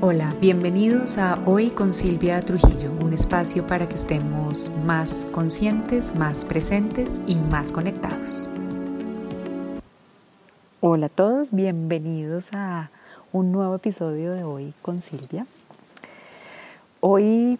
Hola, 0.00 0.32
bienvenidos 0.40 1.18
a 1.18 1.42
Hoy 1.44 1.70
con 1.70 1.92
Silvia 1.92 2.40
Trujillo, 2.40 2.92
un 3.00 3.12
espacio 3.12 3.66
para 3.66 3.88
que 3.88 3.96
estemos 3.96 4.70
más 4.84 5.26
conscientes, 5.32 6.14
más 6.14 6.44
presentes 6.44 7.20
y 7.26 7.34
más 7.34 7.72
conectados. 7.72 8.48
Hola 10.80 11.06
a 11.06 11.08
todos, 11.08 11.52
bienvenidos 11.52 12.52
a 12.52 12.92
un 13.32 13.50
nuevo 13.50 13.74
episodio 13.74 14.34
de 14.34 14.44
Hoy 14.44 14.72
con 14.82 15.02
Silvia. 15.02 15.48
Hoy 17.00 17.58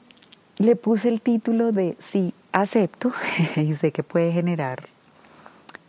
le 0.59 0.77
puse 0.77 1.09
el 1.09 1.21
título 1.21 1.73
de 1.73 1.97
Sí 1.99 2.35
acepto 2.53 3.11
y 3.57 3.75
sé 3.75 3.91
que 3.91 4.05
puede 4.05 4.31
generar 4.31 4.85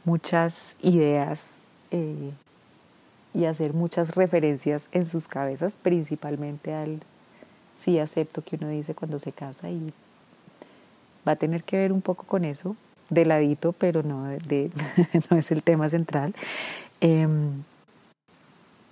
muchas 0.03 0.77
ideas 0.81 1.65
eh, 1.91 2.31
y 3.33 3.45
hacer 3.45 3.73
muchas 3.73 4.15
referencias 4.15 4.89
en 4.91 5.05
sus 5.05 5.27
cabezas, 5.27 5.77
principalmente 5.81 6.73
al 6.73 6.99
sí 7.75 7.99
acepto 7.99 8.43
que 8.43 8.57
uno 8.57 8.69
dice 8.69 8.93
cuando 8.93 9.19
se 9.19 9.31
casa 9.31 9.69
y 9.69 9.93
va 11.27 11.33
a 11.33 11.35
tener 11.35 11.63
que 11.63 11.77
ver 11.77 11.91
un 11.91 12.01
poco 12.01 12.25
con 12.25 12.43
eso, 12.43 12.75
de 13.09 13.25
ladito, 13.25 13.73
pero 13.73 14.03
no, 14.03 14.25
de, 14.25 14.71
no 15.29 15.37
es 15.37 15.51
el 15.51 15.63
tema 15.63 15.89
central. 15.89 16.35
Em, 17.01 17.63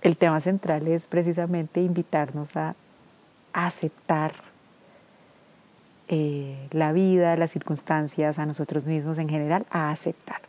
el 0.02 0.18
tema 0.18 0.40
central 0.40 0.88
es 0.88 1.08
precisamente 1.08 1.81
invitarnos 1.81 2.56
a, 2.56 2.76
aceptar 3.54 4.34
eh, 6.09 6.67
la 6.70 6.92
vida, 6.92 7.36
las 7.38 7.50
circunstancias, 7.50 8.38
a 8.38 8.45
nosotros 8.45 8.86
mismos 8.86 9.17
en 9.17 9.30
general, 9.30 9.66
a 9.72 9.90
aceptar. 9.90 10.47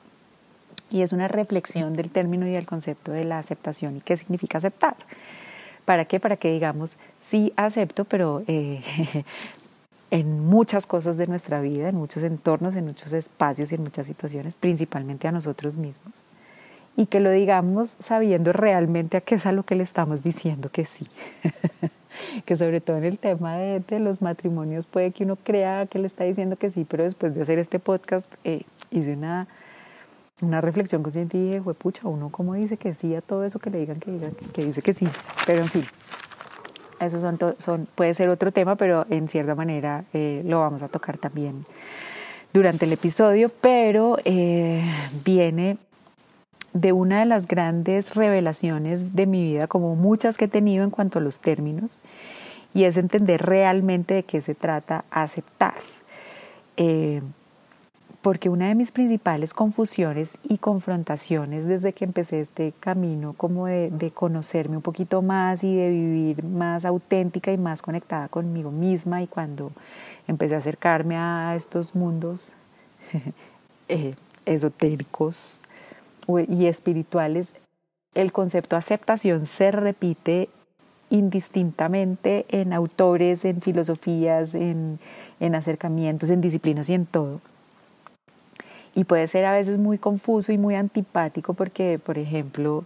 Y 0.91 1.03
es 1.03 1.13
una 1.13 1.29
reflexión 1.29 1.93
del 1.95 2.11
término 2.11 2.47
y 2.47 2.53
del 2.53 2.67
concepto 2.67 3.13
de 3.13 3.25
la 3.25 3.39
aceptación 3.39 3.97
y 3.97 4.01
qué 4.01 4.17
significa 4.17 4.59
aceptar. 4.59 4.97
¿Para 5.85 6.05
qué? 6.05 6.21
Para 6.21 6.37
que 6.37 6.53
digamos, 6.53 6.99
sí 7.21 7.53
acepto, 7.57 8.05
pero 8.05 8.43
eh, 8.47 8.83
en 10.11 10.41
muchas 10.41 10.87
cosas 10.87 11.17
de 11.17 11.27
nuestra 11.27 11.61
vida, 11.61 11.89
en 11.89 11.97
muchos 11.97 12.23
entornos, 12.23 12.77
en 12.77 12.87
muchos 12.87 13.13
espacios 13.13 13.73
y 13.73 13.77
en 13.77 13.83
muchas 13.83 14.07
situaciones, 14.07 14.55
principalmente 14.55 15.29
a 15.29 15.33
nosotros 15.33 15.77
mismos. 15.77 16.23
Y 16.97 17.07
que 17.07 17.21
lo 17.21 17.31
digamos 17.31 17.97
sabiendo 18.01 18.53
realmente 18.53 19.17
a 19.17 19.21
qué 19.21 19.37
es 19.37 19.47
a 19.47 19.53
lo 19.53 19.63
que 19.63 19.77
le 19.77 19.85
estamos 19.85 20.23
diciendo 20.23 20.69
que 20.71 20.85
sí. 20.85 21.07
que 22.45 22.57
sobre 22.57 22.81
todo 22.81 22.99
en 22.99 23.05
el 23.05 23.19
tema 23.19 23.57
de, 23.57 24.01
los 24.01 24.23
matrimonios 24.23 24.87
puede 24.87 25.13
que 25.13 25.25
uno 25.25 25.37
crea 25.37 25.87
que 25.87 25.99
le 25.99 26.07
está 26.07 26.25
diciendo 26.25 26.57
que 26.57 26.71
sí, 26.71 26.85
pero 26.89 27.05
después 27.05 27.35
de 27.35 27.43
hacer 27.43 27.59
este 27.59 27.79
podcast 27.79 28.27
eh, 28.45 28.63
hice 28.91 29.13
una 29.13 29.47
una 30.41 30.61
reflexión 30.61 31.03
consciente 31.03 31.37
y 31.37 31.47
dije, 31.47 31.61
pucha, 31.61 32.07
uno 32.09 32.31
cómo 32.31 32.55
dice 32.55 32.77
que 32.77 32.95
sí 32.95 33.15
a 33.15 33.21
todo 33.21 33.45
eso 33.45 33.59
que 33.59 33.71
le 33.71 33.79
digan 33.79 33.99
que, 33.99 34.11
diga, 34.11 34.31
que 34.53 34.65
dice 34.65 34.83
que 34.83 34.93
sí. 34.93 35.09
Pero 35.47 35.63
en 35.63 35.69
fin, 35.69 35.85
eso 37.01 37.21
son, 37.21 37.39
son, 37.59 37.87
puede 37.95 38.15
ser 38.15 38.29
otro 38.29 38.53
tema, 38.53 38.77
pero 38.77 39.07
en 39.11 39.29
cierta 39.29 39.55
manera 39.55 40.05
eh, 40.13 40.43
lo 40.45 40.61
vamos 40.61 40.83
a 40.83 40.89
tocar 40.89 41.19
también 41.19 41.65
durante 42.53 42.87
el 42.87 42.93
episodio, 42.93 43.51
pero 43.61 44.17
eh, 44.25 44.83
viene 45.25 45.79
de 46.73 46.93
una 46.93 47.21
de 47.21 47.27
las 47.27 47.47
grandes 47.47 48.15
revelaciones 48.15 49.15
de 49.15 49.27
mi 49.27 49.43
vida, 49.43 49.67
como 49.67 49.97
muchas 49.97 50.37
que 50.37 50.47
he 50.47 50.49
tenido 50.49 50.85
en 50.85 50.91
cuanto 50.91 51.19
a 51.19 51.23
los 51.23 51.41
términos, 51.41 51.99
y 52.75 52.85
es 52.85 52.97
entender 52.97 53.43
realmente 53.43 54.15
de 54.15 54.23
qué 54.23 54.41
se 54.41 54.55
trata 54.55 55.05
aceptar. 55.11 55.75
Eh, 56.77 57.23
porque 58.23 58.49
una 58.49 58.69
de 58.69 58.75
mis 58.75 58.91
principales 58.91 59.55
confusiones 59.55 60.39
y 60.43 60.59
confrontaciones 60.59 61.67
desde 61.67 61.93
que 61.93 62.05
empecé 62.05 62.41
este 62.41 62.73
camino 62.81 63.33
como 63.35 63.67
de, 63.67 64.11
conocerme 64.13 64.77
un 64.77 64.83
poquito 64.83 65.23
más 65.23 65.63
y 65.63 65.77
de 65.77 65.91
vivir 65.91 66.43
más 66.43 66.85
auténtica 66.85 67.53
y 67.53 67.59
más 67.59 67.81
conectada 67.81 68.29
conmigo 68.29 68.71
misma 68.71 69.23
y 69.23 69.29
cuando 69.29 69.71
empecé 70.27 70.57
a 70.57 70.59
acercarme 70.59 71.17
a 71.17 71.55
estos 71.57 71.95
mundos 71.95 72.55
eh, 73.89 74.15
esotéricos 74.47 75.63
y 76.49 76.67
espirituales, 76.67 77.55
el 78.15 78.33
concepto 78.33 78.77
aceptación 78.77 79.47
se 79.47 79.71
repite 79.71 80.51
indistintamente 81.09 82.45
en 82.51 82.73
autores, 82.75 83.45
en 83.45 83.63
filosofías, 83.63 84.55
en 84.55 84.99
acercamientos, 85.55 86.29
en 86.29 86.41
disciplinas 86.41 86.91
y 86.91 86.95
en 86.95 87.07
todo 87.07 87.41
y 88.95 89.05
puede 89.05 89.27
ser 89.27 89.45
a 89.45 89.53
veces 89.53 89.79
muy 89.79 89.99
confuso 89.99 90.53
y 90.53 90.59
muy 90.59 90.75
antipático 90.75 91.55
porque, 91.55 91.99
por 91.99 92.19
ejemplo, 92.19 92.85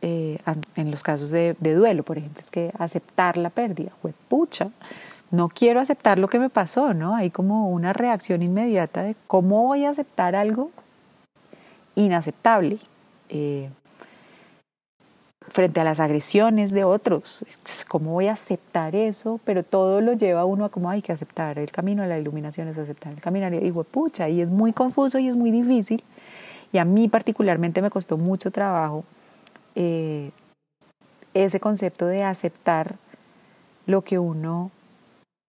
eh, 0.00 0.38
en 0.76 0.90
los 0.90 1.02
casos 1.02 1.30
de, 1.30 1.54
duelo, 1.60 2.02
por 2.02 2.18
ejemplo, 2.18 2.40
es 2.40 2.50
que 2.50 2.72
aceptar 2.78 3.36
la 3.36 3.50
pérdida, 3.50 3.90
pucha, 4.28 4.70
no 5.30 5.48
quiero 5.48 5.80
aceptar 5.80 6.18
lo 6.18 6.28
que 6.28 6.38
me 6.38 6.48
pasó, 6.48 6.94
¿no? 6.94 7.14
Hay 7.14 7.30
como 7.30 7.68
una 7.70 7.92
reacción 7.92 8.42
inmediata 8.42 9.02
de 9.02 9.16
cómo 9.26 9.66
voy 9.66 9.84
a 9.84 9.90
aceptar 9.90 10.34
algo 10.34 10.70
inaceptable. 11.94 12.78
Eh, 13.28 13.68
frente 15.50 15.80
a 15.80 15.84
las 15.84 16.00
agresiones 16.00 16.72
de 16.72 16.84
otros. 16.84 17.44
¿Cómo 17.88 18.12
voy 18.12 18.26
a 18.26 18.32
aceptar 18.32 18.94
eso? 18.94 19.40
Pero 19.44 19.62
todo 19.62 20.00
lo 20.00 20.12
lleva 20.12 20.42
a 20.42 20.44
uno 20.44 20.64
a 20.64 20.68
como 20.68 20.90
hay 20.90 21.02
que 21.02 21.12
aceptar. 21.12 21.58
El 21.58 21.70
camino 21.70 22.02
a 22.02 22.06
la 22.06 22.18
iluminación 22.18 22.68
es 22.68 22.78
aceptar 22.78 23.12
el 23.12 23.20
camino. 23.20 23.46
Y 23.48 23.58
digo, 23.58 23.84
pucha, 23.84 24.28
y 24.28 24.40
es 24.40 24.50
muy 24.50 24.72
confuso 24.72 25.18
y 25.18 25.28
es 25.28 25.36
muy 25.36 25.50
difícil. 25.50 26.02
Y 26.72 26.78
a 26.78 26.84
mí 26.84 27.08
particularmente 27.08 27.82
me 27.82 27.90
costó 27.90 28.16
mucho 28.18 28.50
trabajo 28.50 29.04
eh, 29.74 30.30
ese 31.34 31.60
concepto 31.60 32.06
de 32.06 32.24
aceptar 32.24 32.96
lo 33.86 34.02
que 34.02 34.18
uno 34.18 34.70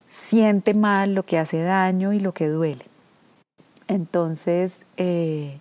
siente 0.08 0.74
mal, 0.74 1.14
lo 1.14 1.24
que 1.24 1.38
hace 1.38 1.62
daño 1.62 2.14
y 2.14 2.20
lo 2.20 2.34
que 2.34 2.48
duele. 2.48 2.86
Entonces, 3.88 4.84
eh, 4.98 5.60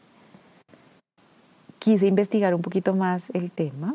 quise 1.79 2.07
investigar 2.07 2.55
un 2.55 2.63
poquito 2.63 2.95
más 2.95 3.31
el 3.31 3.51
tema 3.51 3.95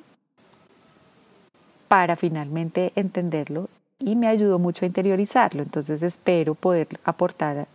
para 1.94 2.16
finalmente 2.16 2.92
entenderlo 2.96 3.70
y 4.00 4.16
me 4.16 4.26
ayudó 4.26 4.58
mucho 4.58 4.84
a 4.84 4.88
interiorizarlo. 4.88 5.62
Entonces 5.62 6.02
espero 6.02 6.56
poder 6.56 6.88
aportar 7.04 7.68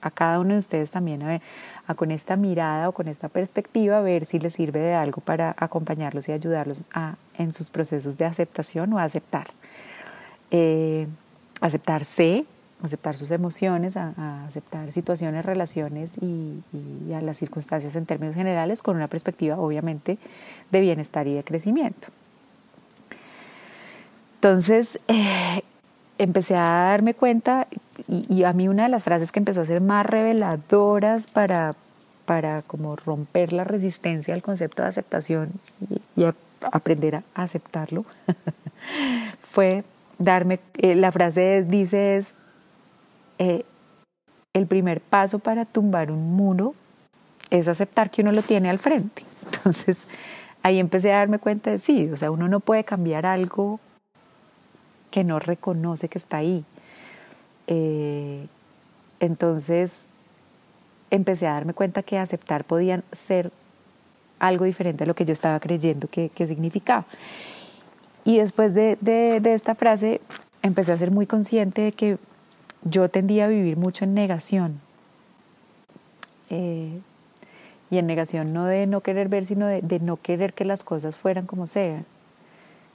a 0.00 0.10
cada 0.10 0.40
uno 0.40 0.54
de 0.54 0.60
ustedes 0.60 0.90
también 0.90 1.22
a 1.22 1.26
ver, 1.26 1.42
a 1.86 1.94
con 1.94 2.10
esta 2.10 2.36
mirada 2.36 2.88
o 2.88 2.92
con 2.92 3.06
esta 3.06 3.28
perspectiva, 3.28 3.98
a 3.98 4.00
ver 4.00 4.24
si 4.24 4.38
les 4.38 4.54
sirve 4.54 4.80
de 4.80 4.94
algo 4.94 5.20
para 5.20 5.54
acompañarlos 5.58 6.26
y 6.30 6.32
ayudarlos 6.32 6.84
a, 6.94 7.16
en 7.36 7.52
sus 7.52 7.68
procesos 7.68 8.16
de 8.16 8.24
aceptación 8.24 8.94
o 8.94 8.98
a 8.98 9.02
aceptar. 9.02 9.48
Eh, 10.50 11.06
aceptarse, 11.60 12.46
aceptar 12.82 13.18
sus 13.18 13.30
emociones, 13.30 13.98
a, 13.98 14.46
aceptar 14.46 14.90
situaciones, 14.90 15.44
relaciones 15.44 16.16
y, 16.16 16.62
y 16.72 17.12
a 17.12 17.20
las 17.20 17.36
circunstancias 17.36 17.94
en 17.94 18.06
términos 18.06 18.36
generales 18.36 18.80
con 18.80 18.96
una 18.96 19.08
perspectiva 19.08 19.58
obviamente 19.58 20.16
de 20.70 20.80
bienestar 20.80 21.26
y 21.26 21.34
de 21.34 21.44
crecimiento. 21.44 22.08
Entonces, 24.40 24.98
eh, 25.06 25.60
empecé 26.16 26.56
a 26.56 26.62
darme 26.62 27.12
cuenta 27.12 27.66
y, 28.08 28.44
a 28.44 28.54
mí 28.54 28.68
una 28.68 28.84
de 28.84 28.88
las 28.88 29.04
frases 29.04 29.32
que 29.32 29.38
empezó 29.38 29.60
a 29.60 29.66
ser 29.66 29.82
más 29.82 30.06
reveladoras 30.06 31.26
para, 31.26 31.74
para 32.24 32.62
como 32.62 32.96
romper 32.96 33.52
la 33.52 33.64
resistencia 33.64 34.32
al 34.32 34.40
concepto 34.40 34.80
de 34.80 34.88
aceptación 34.88 35.50
y, 36.16 36.24
aprender 36.72 37.16
a 37.16 37.22
aceptarlo 37.34 38.06
fue 39.42 39.84
darme, 40.16 40.58
eh, 40.78 40.94
la 40.94 41.12
frase 41.12 41.62
dice 41.68 42.16
es, 42.16 42.28
eh, 43.36 43.66
el 44.54 44.66
primer 44.66 45.02
paso 45.02 45.38
para 45.38 45.66
tumbar 45.66 46.10
un 46.10 46.34
muro 46.34 46.74
es 47.50 47.68
aceptar 47.68 48.08
que 48.10 48.22
uno 48.22 48.32
lo 48.32 48.40
tiene 48.40 48.70
al 48.70 48.78
frente. 48.78 49.22
Entonces, 49.52 50.08
ahí 50.62 50.78
empecé 50.78 51.12
a 51.12 51.18
darme 51.18 51.38
cuenta 51.38 51.72
de 51.72 51.78
sí, 51.78 52.08
o 52.10 52.16
sea, 52.16 52.30
uno 52.30 52.48
no 52.48 52.60
puede 52.60 52.84
cambiar 52.84 53.26
algo 53.26 53.80
que 55.10 55.24
no 55.24 55.38
reconoce 55.38 56.08
que 56.08 56.18
está 56.18 56.38
ahí. 56.38 56.64
Eh, 57.66 58.46
entonces 59.20 60.10
empecé 61.10 61.46
a 61.46 61.54
darme 61.54 61.74
cuenta 61.74 62.02
que 62.02 62.18
aceptar 62.18 62.64
podía 62.64 63.02
ser 63.12 63.52
algo 64.38 64.64
diferente 64.64 65.04
a 65.04 65.06
lo 65.06 65.14
que 65.14 65.24
yo 65.24 65.32
estaba 65.32 65.60
creyendo 65.60 66.08
que, 66.08 66.30
significaba. 66.34 67.04
Y 68.24 68.38
después 68.38 68.74
de, 68.74 69.40
esta 69.44 69.74
frase 69.74 70.20
empecé 70.62 70.92
a 70.92 70.96
ser 70.96 71.10
muy 71.10 71.26
consciente 71.26 71.82
de 71.82 71.92
que 71.92 72.18
yo 72.82 73.08
tendía 73.08 73.44
a 73.44 73.48
vivir 73.48 73.76
mucho 73.76 74.04
en 74.04 74.14
negación. 74.14 74.80
Eh, 76.48 76.98
y 77.90 77.98
en 77.98 78.06
negación 78.06 78.52
no 78.52 78.66
de 78.66 78.86
no 78.86 79.00
querer 79.02 79.28
ver, 79.28 79.44
sino 79.44 79.66
de, 79.66 79.82
de, 79.82 80.00
no 80.00 80.16
querer 80.16 80.54
que 80.54 80.64
las 80.64 80.84
cosas 80.84 81.16
fueran 81.16 81.46
como 81.46 81.66
sean, 81.66 82.06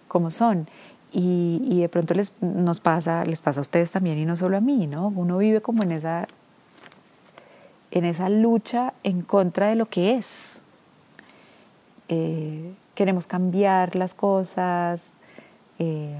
como 0.08 0.32
son. 0.32 0.68
Y, 1.18 1.80
de 1.80 1.88
pronto 1.88 2.14
les, 2.14 2.34
nos 2.42 2.82
pasa, 2.82 3.24
les 3.24 3.40
pasa 3.40 3.62
a 3.62 3.64
ustedes 3.64 3.90
también 3.90 4.18
y 4.18 4.26
no 4.26 4.36
solo 4.36 4.58
a 4.58 4.60
mí, 4.60 4.86
¿no? 4.86 5.08
Uno 5.16 5.38
vive 5.38 5.62
como 5.62 5.82
en 5.82 5.94
esa, 5.94 6.28
en 7.92 8.04
esa 8.04 8.28
lucha 8.28 8.94
en 9.04 9.22
contra 9.22 9.70
de 9.70 9.76
lo 9.76 9.86
que 9.86 10.16
es. 10.18 10.66
Eh, 12.10 12.74
queremos 12.96 13.28
cambiar 13.28 13.96
las 13.96 14.14
cosas, 14.14 15.14
eh, 15.80 16.18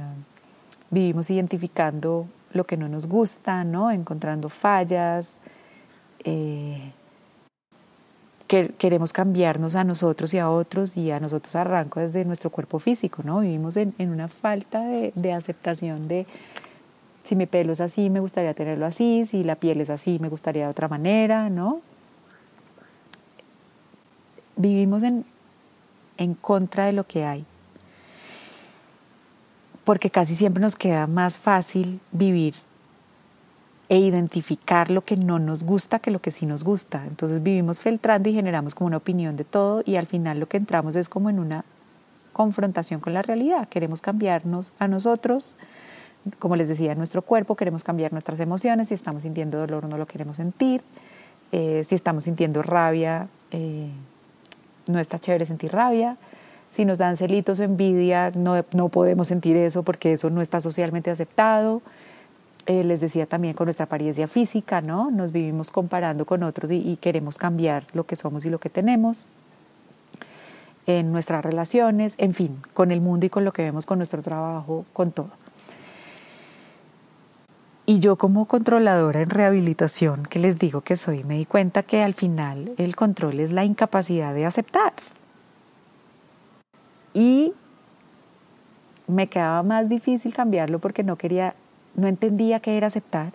vivimos 0.92 1.30
identificando 1.30 2.28
lo 2.54 2.64
que 2.64 2.78
no 2.78 2.88
nos 2.88 3.08
gusta, 3.08 3.66
¿no? 3.66 3.92
encontrando 3.92 4.48
fallas, 4.48 5.36
eh, 6.24 6.94
que 8.56 8.74
queremos 8.78 9.12
cambiarnos 9.12 9.76
a 9.76 9.84
nosotros 9.84 10.34
y 10.34 10.40
a 10.40 10.50
otros 10.50 10.96
y 10.96 11.12
a 11.12 11.20
nosotros 11.20 11.56
arranco 11.56 12.00
desde 12.00 12.24
nuestro 12.24 12.50
cuerpo 12.50 12.80
físico, 12.80 13.22
¿no? 13.24 13.42
Vivimos 13.42 13.76
en, 13.76 13.94
una 14.00 14.30
falta 14.30 14.80
de, 14.82 15.12
de, 15.16 15.34
aceptación 15.34 16.08
de 16.08 16.26
si 17.24 17.36
mi 17.36 17.48
pelo 17.48 17.74
es 17.74 17.82
así, 17.82 18.10
me 18.10 18.22
gustaría 18.22 18.54
tenerlo 18.54 18.86
así, 18.86 19.26
si 19.26 19.44
la 19.44 19.56
piel 19.56 19.82
es 19.82 19.90
así, 19.90 20.20
me 20.20 20.30
gustaría 20.30 20.66
de 20.66 20.70
otra 20.70 20.88
manera, 20.88 21.50
¿no? 21.50 21.82
Vivimos 24.56 25.04
en, 25.04 25.26
en 26.18 26.34
contra 26.34 26.86
de 26.86 26.94
lo 26.94 27.06
que 27.06 27.26
hay, 27.26 27.44
porque 29.84 30.10
casi 30.10 30.34
siempre 30.34 30.62
nos 30.62 30.76
queda 30.76 31.08
más 31.08 31.38
fácil 31.38 32.00
vivir 32.14 32.56
e 33.88 34.00
identificar 34.00 34.90
lo 34.90 35.04
que 35.04 35.16
no 35.16 35.38
nos 35.38 35.64
gusta 35.64 36.00
que 36.00 36.12
lo 36.12 36.20
que 36.20 36.32
sí 36.32 36.46
nos 36.46 36.64
gusta. 36.64 37.04
Entonces 37.08 37.44
vivimos 37.44 37.80
filtrando 37.80 38.30
y 38.30 38.34
generamos 38.34 38.74
como 38.74 38.88
una 38.88 38.98
opinión 38.98 39.36
de 39.38 39.44
todo 39.44 39.84
y 39.86 39.96
al 39.96 40.08
final 40.08 40.40
lo 40.40 40.48
que 40.48 40.58
entramos 40.58 40.96
es 40.96 41.08
como 41.08 41.30
en 41.30 41.40
una 41.40 41.66
confrontación 42.34 43.00
con 43.00 43.14
la 43.14 43.22
realidad. 43.22 43.68
Queremos 43.70 44.02
cambiarnos 44.02 44.74
a 44.80 44.88
nosotros, 44.88 45.56
como 46.40 46.56
les 46.56 46.68
decía, 46.68 46.96
nuestro 46.96 47.22
cuerpo, 47.22 47.56
queremos 47.56 47.84
cambiar 47.84 48.12
nuestras 48.12 48.40
emociones, 48.40 48.88
si 48.88 48.96
estamos 48.96 49.24
sintiendo 49.24 49.60
dolor 49.60 49.88
no 49.88 49.98
lo 49.98 50.08
queremos 50.08 50.38
sentir, 50.38 50.82
eh, 51.52 51.84
si 51.86 51.94
estamos 51.94 52.24
sintiendo 52.24 52.64
rabia, 52.64 53.28
eh, 53.52 53.90
no 54.88 55.00
está 55.00 55.20
chévere 55.20 55.46
sentir 55.46 55.72
rabia, 55.72 56.18
si 56.70 56.86
nos 56.86 56.98
dan 56.98 57.16
celitos 57.16 57.60
o 57.60 57.64
envidia, 57.64 58.32
no, 58.32 58.66
no 58.74 58.90
podemos 58.90 59.28
sentir 59.28 59.56
eso 59.56 59.84
porque 59.84 60.14
eso 60.14 60.30
no 60.30 60.42
está 60.42 60.60
socialmente 60.60 61.12
aceptado. 61.12 61.82
Eh, 62.68 62.84
les 62.84 63.00
decía 63.00 63.28
también 63.28 63.54
con 63.54 63.66
nuestra 63.66 63.86
apariencia 63.86 64.28
física, 64.28 64.82
¿no? 64.82 65.12
Nos 65.12 65.32
vivimos 65.32 65.70
comparando 65.70 66.26
con 66.26 66.42
otros 66.42 66.72
y, 66.72 66.98
queremos 66.98 67.38
cambiar 67.38 67.86
lo 67.94 68.06
que 68.06 68.16
somos 68.16 68.44
y 68.46 68.50
lo 68.50 68.60
que 68.60 68.72
tenemos 68.72 69.28
en 70.88 71.12
nuestras 71.12 71.46
relaciones, 71.46 72.16
en 72.18 72.34
fin, 72.34 72.62
con 72.74 72.92
el 72.92 73.02
mundo 73.02 73.28
y 73.28 73.30
con 73.30 73.46
lo 73.46 73.54
que 73.54 73.62
vemos 73.62 73.86
con 73.86 74.00
nuestro 74.00 74.24
trabajo, 74.24 74.86
con 74.94 75.12
todo. 75.12 75.30
Y 77.86 78.00
yo 78.00 78.16
como 78.16 78.46
controladora 78.46 79.22
en 79.22 79.30
rehabilitación, 79.30 80.24
que 80.24 80.40
les 80.40 80.58
digo 80.58 80.82
que 80.82 80.96
soy, 80.96 81.24
me 81.24 81.36
di 81.36 81.46
cuenta 81.46 81.84
que 81.84 82.02
al 82.02 82.16
final 82.16 82.74
el 82.78 82.96
control 82.96 83.40
es 83.40 83.52
la 83.52 83.64
incapacidad 83.64 84.34
de 84.34 84.48
aceptar. 84.48 84.94
Y 87.14 87.54
me 89.06 89.28
quedaba 89.28 89.62
más 89.62 89.88
difícil 89.88 90.34
cambiarlo 90.34 90.80
porque 90.80 91.04
no 91.04 91.16
quería 91.16 91.54
no 91.96 92.08
entendía 92.08 92.60
qué 92.60 92.78
era 92.78 92.88
aceptar, 92.88 93.34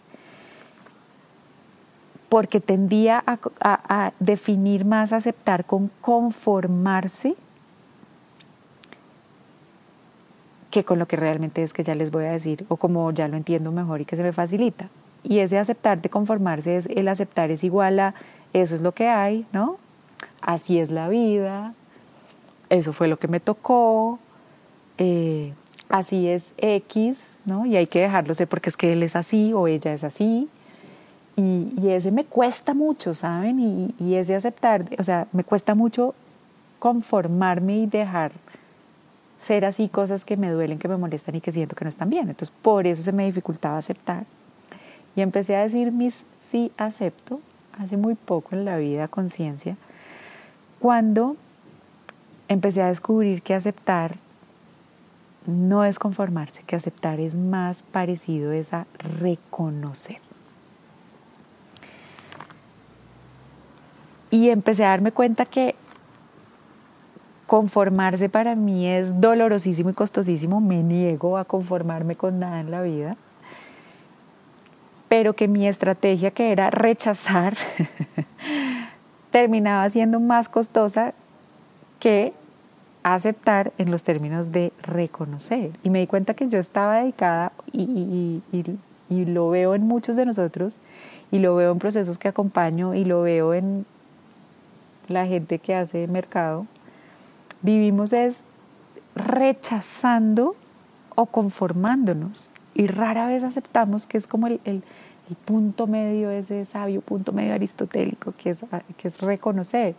porque 2.29 2.61
tendía 2.61 3.25
a, 3.27 4.13
definir 4.21 4.85
más 4.85 5.13
aceptar 5.13 5.65
con 5.65 5.91
conformarse 6.01 7.35
que 10.71 10.85
con 10.85 11.01
lo 11.01 11.09
que 11.09 11.17
realmente 11.17 11.65
es 11.65 11.73
que 11.73 11.83
ya 11.83 11.97
les 11.97 12.13
voy 12.13 12.27
a 12.27 12.31
decir, 12.31 12.65
o 12.69 12.77
como 12.77 13.11
ya 13.11 13.27
lo 13.27 13.37
entiendo 13.37 13.73
mejor 13.73 14.01
y 14.01 14.05
que 14.05 14.15
se 14.15 14.23
me 14.23 14.33
facilita. 14.33 14.89
Y 15.25 15.41
ese 15.41 15.59
aceptar 15.59 16.01
de 16.01 16.09
conformarse 16.09 16.77
es 16.77 16.87
el 16.87 17.09
aceptar 17.09 17.51
es 17.51 17.65
igual 17.65 17.99
a 17.99 18.15
eso 18.53 18.77
es 18.77 18.81
lo 18.81 18.93
que 18.93 19.09
hay, 19.09 19.45
¿no? 19.53 19.79
Así 20.41 20.79
es 20.79 20.93
la 20.93 21.09
vida, 21.09 21.75
eso 22.69 22.93
fue 22.93 23.09
lo 23.09 23.19
que 23.19 23.27
me 23.27 23.41
tocó, 23.41 24.21
eh, 24.97 25.53
así 25.91 26.29
es 26.29 26.55
X, 26.59 27.33
¿no? 27.45 27.67
Y 27.67 27.77
hay 27.77 27.87
que 27.87 28.01
dejarlo 28.01 28.33
ser 28.35 28.49
porque 28.49 28.71
es 28.71 28.77
que 28.77 28.93
él 28.93 29.03
es 29.03 29.17
así 29.17 29.53
o 29.55 29.67
ella 29.67 29.93
es 29.93 30.05
así. 30.05 30.49
Y, 31.37 31.89
ese 31.89 32.13
me 32.13 32.25
cuesta 32.25 32.75
mucho, 32.75 33.15
¿saben? 33.15 33.61
Y, 33.61 33.95
y, 33.99 34.15
ese 34.15 34.35
aceptar, 34.35 34.85
o 34.99 35.05
sea, 35.05 35.27
me 35.33 35.43
cuesta 35.43 35.75
mucho 35.75 36.15
conformarme 36.79 37.79
y 37.79 37.87
dejar 37.87 38.33
ser 39.39 39.65
así 39.65 39.89
cosas 39.89 40.25
que 40.25 40.37
me 40.37 40.51
duelen, 40.51 40.79
que 40.79 40.89
me 40.89 40.99
molestan 40.99 41.35
y 41.35 41.41
que 41.41 41.51
siento 41.51 41.75
que 41.75 41.85
no 41.85 41.89
están 41.89 42.11
bien. 42.11 42.29
Entonces, 42.29 42.55
por 42.63 42.87
eso 42.87 43.03
se 43.03 43.13
me 43.13 43.25
dificultaba 43.25 43.79
aceptar. 43.79 44.27
Y 45.17 45.23
empecé 45.23 45.57
a 45.57 45.63
decir 45.63 45.93
mis 45.93 46.27
sí 46.43 46.73
acepto, 46.77 47.41
hace 47.79 47.97
muy 47.97 48.15
poco 48.15 48.55
en 48.55 48.65
la 48.65 48.77
vida, 48.77 49.09
conciencia, 49.09 49.77
cuando 50.79 51.37
empecé 52.49 52.83
a 52.83 52.89
descubrir 52.89 53.43
que 53.43 53.55
aceptar 53.55 54.17
no 55.47 55.85
es 55.85 55.99
conformarse, 55.99 56.63
que 56.63 56.77
aceptar 56.77 57.21
es 57.21 57.37
más 57.37 57.83
parecido 57.83 58.53
es 58.53 58.73
a 58.73 58.87
reconocer. 59.21 60.19
Y 64.31 64.51
empecé 64.51 64.85
a 64.85 64.91
darme 64.91 65.13
cuenta 65.13 65.45
que 65.45 65.75
conformarse 67.47 68.29
para 68.29 68.55
mí 68.55 68.87
es 68.87 69.21
dolorosísimo 69.21 69.91
y 69.91 69.95
costosísimo, 69.95 70.61
me 70.61 70.85
niego 70.85 71.37
a 71.37 71.45
conformarme 71.45 72.15
con 72.15 72.39
nada 72.39 72.61
en 72.61 72.71
la 72.71 72.81
vida, 72.81 73.17
pero 75.09 75.35
que 75.35 75.49
mi 75.49 75.67
estrategia 75.67 76.31
que 76.31 76.53
era 76.53 76.71
rechazar 76.71 77.57
terminaba 79.33 79.91
siendo 79.91 80.21
más 80.21 80.49
costosa 80.49 81.13
que 81.99 82.33
aceptar 83.03 83.73
en 83.79 83.91
los 83.91 84.03
términos 84.03 84.53
de 84.53 84.73
reconocer. 84.83 85.71
Y 85.83 85.91
me 85.91 86.01
di 86.01 86.07
cuenta 86.07 86.35
que 86.35 86.49
yo 86.49 86.59
estaba 86.59 86.99
dedicada 86.99 87.53
y, 87.73 88.43
y, 88.53 88.79
lo 89.25 89.51
veo 89.51 89.75
en 89.75 89.83
muchos 89.83 90.15
de 90.17 90.25
nosotros 90.25 90.77
y 91.33 91.41
lo 91.41 91.57
veo 91.57 91.73
en 91.73 91.79
procesos 91.79 92.17
que 92.17 92.29
acompaño 92.29 92.95
y 92.95 93.05
lo 93.05 93.23
veo 93.23 93.55
en 93.55 93.85
la 95.09 95.27
gente 95.27 95.59
que 95.59 95.75
hace 95.75 96.07
mercado. 96.07 96.67
Vivimos 97.63 98.13
es 98.13 98.45
rechazando 99.17 100.55
o 101.17 101.27
conformándonos 101.27 102.53
y 102.75 102.87
rara 102.87 103.27
vez 103.27 103.43
aceptamos 103.43 104.07
que 104.07 104.17
es 104.17 104.29
como 104.29 104.47
el, 104.47 104.61
el, 104.65 104.85
el 105.29 105.37
punto 105.37 105.87
medio, 105.87 106.31
ese 106.31 106.65
sabio 106.65 107.01
punto 107.01 107.33
medio 107.33 107.55
aristotélico 107.55 108.33
que 108.39 108.51
es, 108.51 108.65
que 108.97 109.09
es 109.09 109.21
reconocer. 109.21 109.97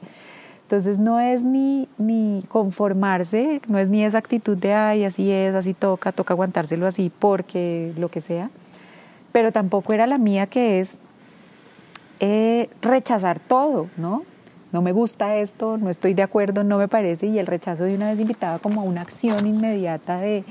Entonces 0.72 1.00
no 1.00 1.20
es 1.20 1.44
ni, 1.44 1.90
ni 1.98 2.46
conformarse, 2.48 3.60
no 3.68 3.78
es 3.78 3.90
ni 3.90 4.06
esa 4.06 4.20
actitud 4.20 4.58
de, 4.58 4.74
ay, 4.74 5.04
así 5.04 5.30
es, 5.30 5.54
así 5.54 5.74
toca, 5.74 6.14
toca 6.14 6.34
aguantárselo 6.34 6.88
así 6.88 7.12
porque 7.20 7.92
lo 7.98 8.08
que 8.08 8.22
sea, 8.22 8.50
pero 9.34 9.52
tampoco 9.52 9.92
era 9.92 10.08
la 10.08 10.18
mía 10.18 10.48
que 10.48 10.80
es 10.80 10.98
eh, 12.22 12.70
rechazar 12.82 13.42
todo, 13.42 13.90
¿no? 13.98 14.24
No 14.72 14.82
me 14.82 14.94
gusta 14.94 15.36
esto, 15.36 15.76
no 15.76 15.90
estoy 15.90 16.14
de 16.14 16.24
acuerdo, 16.24 16.64
no 16.64 16.78
me 16.78 16.88
parece, 16.88 17.28
y 17.28 17.38
el 17.38 17.48
rechazo 17.48 17.84
de 17.84 17.94
una 17.94 18.10
vez 18.10 18.22
invitaba 18.22 18.58
como 18.58 18.80
a 18.80 18.86
una 18.86 19.02
acción 19.02 19.46
inmediata 19.46 20.22
de, 20.22 20.46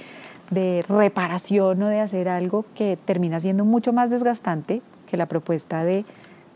de 0.51 0.85
reparación 0.87 1.83
o 1.83 1.89
de 1.89 2.01
hacer 2.01 2.29
algo 2.29 2.67
que 2.75 2.99
termina 3.03 3.41
siendo 3.41 3.65
mucho 3.65 3.95
más 3.95 4.11
desgastante 4.11 4.83
que 5.11 5.17
la 5.17 5.25
propuesta 5.25 5.83
de 5.83 6.05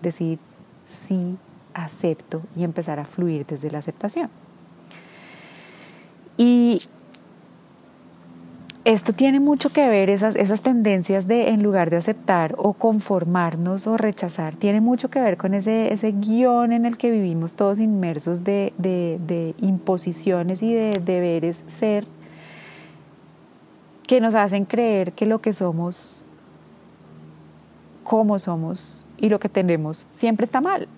decir 0.02 0.38
sí 0.86 1.38
acepto 1.74 2.42
y 2.56 2.64
empezar 2.64 2.98
a 2.98 3.04
fluir 3.04 3.44
desde 3.46 3.70
la 3.70 3.78
aceptación. 3.78 4.30
Y 6.36 6.80
esto 8.84 9.14
tiene 9.14 9.40
mucho 9.40 9.70
que 9.70 9.88
ver, 9.88 10.10
esas, 10.10 10.36
esas 10.36 10.60
tendencias 10.60 11.26
de 11.26 11.48
en 11.48 11.62
lugar 11.62 11.88
de 11.88 11.96
aceptar 11.96 12.54
o 12.58 12.74
conformarnos 12.74 13.86
o 13.86 13.96
rechazar, 13.96 14.56
tiene 14.56 14.80
mucho 14.82 15.08
que 15.08 15.20
ver 15.20 15.38
con 15.38 15.54
ese, 15.54 15.92
ese 15.92 16.12
guion 16.12 16.72
en 16.72 16.84
el 16.84 16.98
que 16.98 17.10
vivimos 17.10 17.54
todos 17.54 17.78
inmersos 17.78 18.44
de, 18.44 18.74
de 18.76 19.54
imposiciones 19.60 20.62
y 20.62 20.74
de 20.74 21.00
deberes 21.02 21.64
ser 21.66 22.06
que 24.06 24.20
nos 24.20 24.34
hacen 24.34 24.66
creer 24.66 25.12
que 25.12 25.24
lo 25.24 25.40
que 25.40 25.54
somos, 25.54 26.26
como 28.02 28.38
somos 28.38 29.06
y 29.16 29.30
lo 29.30 29.40
que 29.40 29.48
tenemos 29.48 30.06
siempre 30.10 30.44
está 30.44 30.60
mal. 30.60 30.88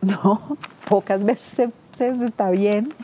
No, 0.02 0.56
pocas 0.88 1.24
veces 1.24 1.72
está 1.98 2.50
bien. 2.50 2.94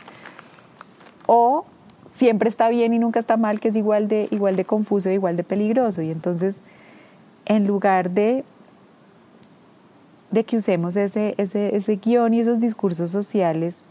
O 1.27 1.65
siempre 2.07 2.49
está 2.49 2.69
bien 2.69 2.93
y 2.93 2.99
nunca 2.99 3.19
está 3.19 3.37
mal, 3.37 3.59
que 3.59 3.67
es 3.67 3.75
igual 3.75 4.07
de, 4.07 4.27
igual 4.31 4.55
de 4.55 4.65
confuso, 4.65 5.09
igual 5.09 5.35
de 5.35 5.43
peligroso. 5.43 6.01
Y 6.01 6.09
entonces, 6.09 6.61
en 7.45 7.67
lugar 7.67 8.11
de, 8.11 8.43
de 10.31 10.43
que 10.43 10.57
usemos 10.57 10.95
ese, 10.95 11.35
ese, 11.37 11.75
ese 11.75 11.97
guion 11.97 12.33
y 12.33 12.39
esos 12.39 12.59
discursos 12.59 13.11
sociales 13.11 13.85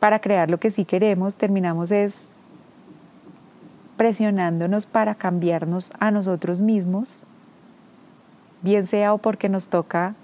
para 0.00 0.20
crear 0.20 0.50
lo 0.50 0.58
que 0.58 0.70
sí 0.70 0.84
queremos, 0.84 1.36
terminamos 1.36 1.92
es 1.92 2.28
presionándonos 3.96 4.86
para 4.86 5.14
cambiarnos 5.14 5.92
a 6.00 6.10
nosotros 6.10 6.60
mismos, 6.60 7.24
bien 8.62 8.84
sea 8.86 9.14
o 9.14 9.18
porque 9.18 9.48
nos 9.48 9.68
toca 9.68 10.16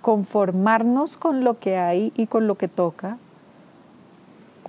conformarnos 0.00 1.16
con 1.16 1.44
lo 1.44 1.58
que 1.58 1.76
hay 1.76 2.12
y 2.16 2.26
con 2.26 2.46
lo 2.46 2.56
que 2.56 2.68
toca, 2.68 3.18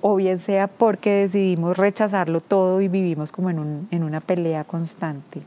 o 0.02 0.16
bien 0.16 0.40
sea 0.40 0.68
porque 0.68 1.12
decidimos 1.12 1.78
rechazarlo 1.78 2.42
todo 2.42 2.82
y 2.82 2.88
vivimos 2.88 3.32
como 3.32 3.50
en, 3.50 3.60
un, 3.60 3.88
en 3.92 4.04
una 4.04 4.20
pelea 4.20 4.64
constante. 4.64 5.42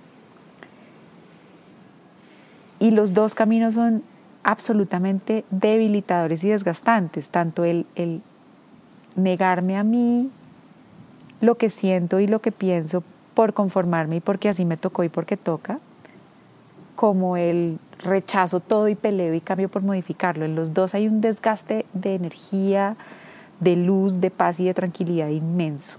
Y 2.79 2.91
los 2.91 3.15
dos 3.15 3.35
caminos 3.35 3.75
son 3.75 4.03
absolutamente 4.43 5.45
debilitadores 5.51 6.45
y 6.45 6.49
desgastantes, 6.49 7.31
tanto 7.31 7.65
el, 7.65 7.87
el 7.95 8.23
negarme 9.17 9.77
a 9.77 9.85
mí 9.85 10.31
lo 11.41 11.57
que 11.57 11.71
siento 11.71 12.21
y 12.21 12.27
lo 12.27 12.41
que 12.41 12.53
pienso 12.53 13.03
por 13.35 13.53
conformarme 13.53 14.17
y 14.17 14.21
porque 14.21 14.49
así 14.49 14.65
me 14.65 14.77
tocó 14.77 15.05
y 15.05 15.09
porque 15.09 15.37
toca, 15.37 15.81
como 16.95 17.37
el 17.37 17.79
rechazo 17.99 18.61
todo 18.61 18.89
y 18.89 18.95
peleo 18.95 19.35
y 19.35 19.41
cambio 19.41 19.69
por 19.69 19.83
modificarlo. 19.83 20.45
En 20.45 20.55
los 20.55 20.75
dos 20.75 20.95
hay 20.95 21.09
un 21.09 21.21
desgaste 21.21 21.87
de 21.93 22.15
energía, 22.15 22.97
de 23.61 23.77
luz, 23.77 24.21
de 24.21 24.31
paz 24.31 24.61
y 24.61 24.65
de 24.65 24.75
tranquilidad 24.75 25.29
inmenso. 25.29 25.99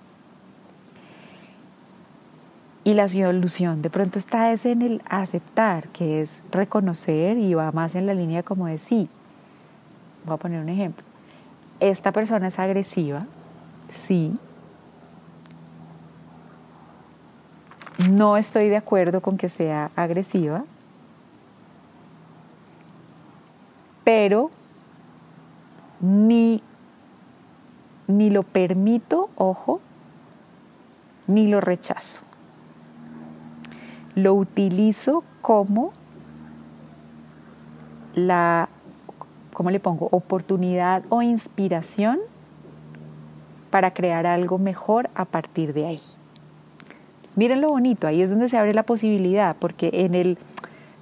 Y 2.84 2.94
la 2.94 3.08
solución 3.08 3.82
de 3.82 3.90
pronto 3.90 4.20
está 4.20 4.52
es 4.52 4.64
en 4.66 4.84
el 4.84 5.02
aceptar, 5.10 5.88
que 5.88 6.22
es 6.22 6.44
reconocer 6.52 7.38
y 7.38 7.56
va 7.56 7.72
más 7.72 7.96
en 7.96 8.06
la 8.06 8.14
línea 8.14 8.44
como 8.44 8.68
de 8.68 8.78
sí. 8.78 9.10
Voy 10.24 10.36
a 10.36 10.38
poner 10.38 10.62
un 10.62 10.70
ejemplo. 10.70 11.04
Esta 11.80 12.12
persona 12.12 12.48
es 12.48 12.60
agresiva, 12.60 13.26
sí. 13.94 14.38
No 18.08 18.38
estoy 18.38 18.70
de 18.70 18.78
acuerdo 18.78 19.20
con 19.22 19.38
que 19.38 19.50
sea 19.50 19.90
agresiva, 19.96 20.64
pero 24.06 24.52
ni, 26.00 26.62
ni 28.08 28.30
lo 28.30 28.44
permito, 28.44 29.30
ojo, 29.36 29.82
ni 31.28 31.48
lo 31.48 31.60
rechazo. 31.60 32.22
Lo 34.14 34.34
utilizo 34.36 35.26
como 35.42 35.92
la, 38.14 38.70
¿cómo 39.54 39.72
le 39.72 39.82
pongo? 39.82 40.08
Oportunidad 40.12 41.04
o 41.10 41.22
inspiración 41.22 42.20
para 43.72 43.92
crear 43.92 44.26
algo 44.26 44.58
mejor 44.58 45.10
a 45.16 45.26
partir 45.26 45.74
de 45.74 45.88
ahí. 45.88 46.00
Miren 47.36 47.60
lo 47.60 47.68
bonito, 47.68 48.08
ahí 48.08 48.22
es 48.22 48.30
donde 48.30 48.48
se 48.48 48.58
abre 48.58 48.74
la 48.74 48.84
posibilidad, 48.84 49.58
porque 49.60 49.90
en 49.92 50.16
el, 50.16 50.38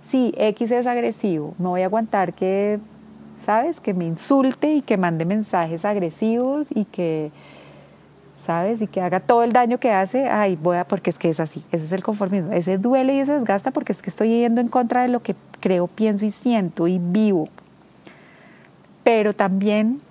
sí, 0.01 0.33
X 0.38 0.72
es 0.72 0.88
agresivo, 0.88 1.53
me 1.60 1.67
voy 1.67 1.81
a 1.83 1.86
aguantar 1.86 2.33
que 2.33 2.79
¿sabes? 3.44 3.80
Que 3.80 3.94
me 3.94 4.06
insulte 4.06 4.74
y 4.74 4.82
que 4.82 4.98
mande 4.98 5.26
mensajes 5.26 5.86
agresivos 5.86 6.68
y 6.74 6.86
que, 6.86 7.32
¿sabes? 8.34 8.82
Y 8.82 8.88
que 8.88 9.02
haga 9.02 9.20
todo 9.20 9.44
el 9.44 9.52
daño 9.52 9.80
que 9.80 9.92
hace, 9.92 10.28
ay, 10.30 10.58
voy 10.62 10.78
a, 10.78 10.86
porque 10.86 11.10
es 11.10 11.20
que 11.20 11.30
es 11.30 11.40
así, 11.40 11.64
ese 11.72 11.86
es 11.86 11.92
el 11.92 12.04
conformismo, 12.04 12.54
ese 12.54 12.78
duele 12.78 13.16
y 13.16 13.20
ese 13.20 13.34
desgasta 13.34 13.72
porque 13.72 13.92
es 13.92 14.02
que 14.02 14.10
estoy 14.10 14.30
yendo 14.30 14.62
en 14.62 14.70
contra 14.70 15.02
de 15.04 15.10
lo 15.10 15.22
que 15.22 15.36
creo, 15.60 15.88
pienso 15.88 16.26
y 16.26 16.32
siento 16.32 16.88
y 16.88 17.00
vivo. 17.00 17.48
Pero 19.04 19.34
también 19.36 20.02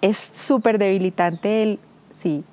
es 0.00 0.30
súper 0.34 0.78
debilitante 0.78 1.62
el, 1.62 1.78
sí, 2.12 2.44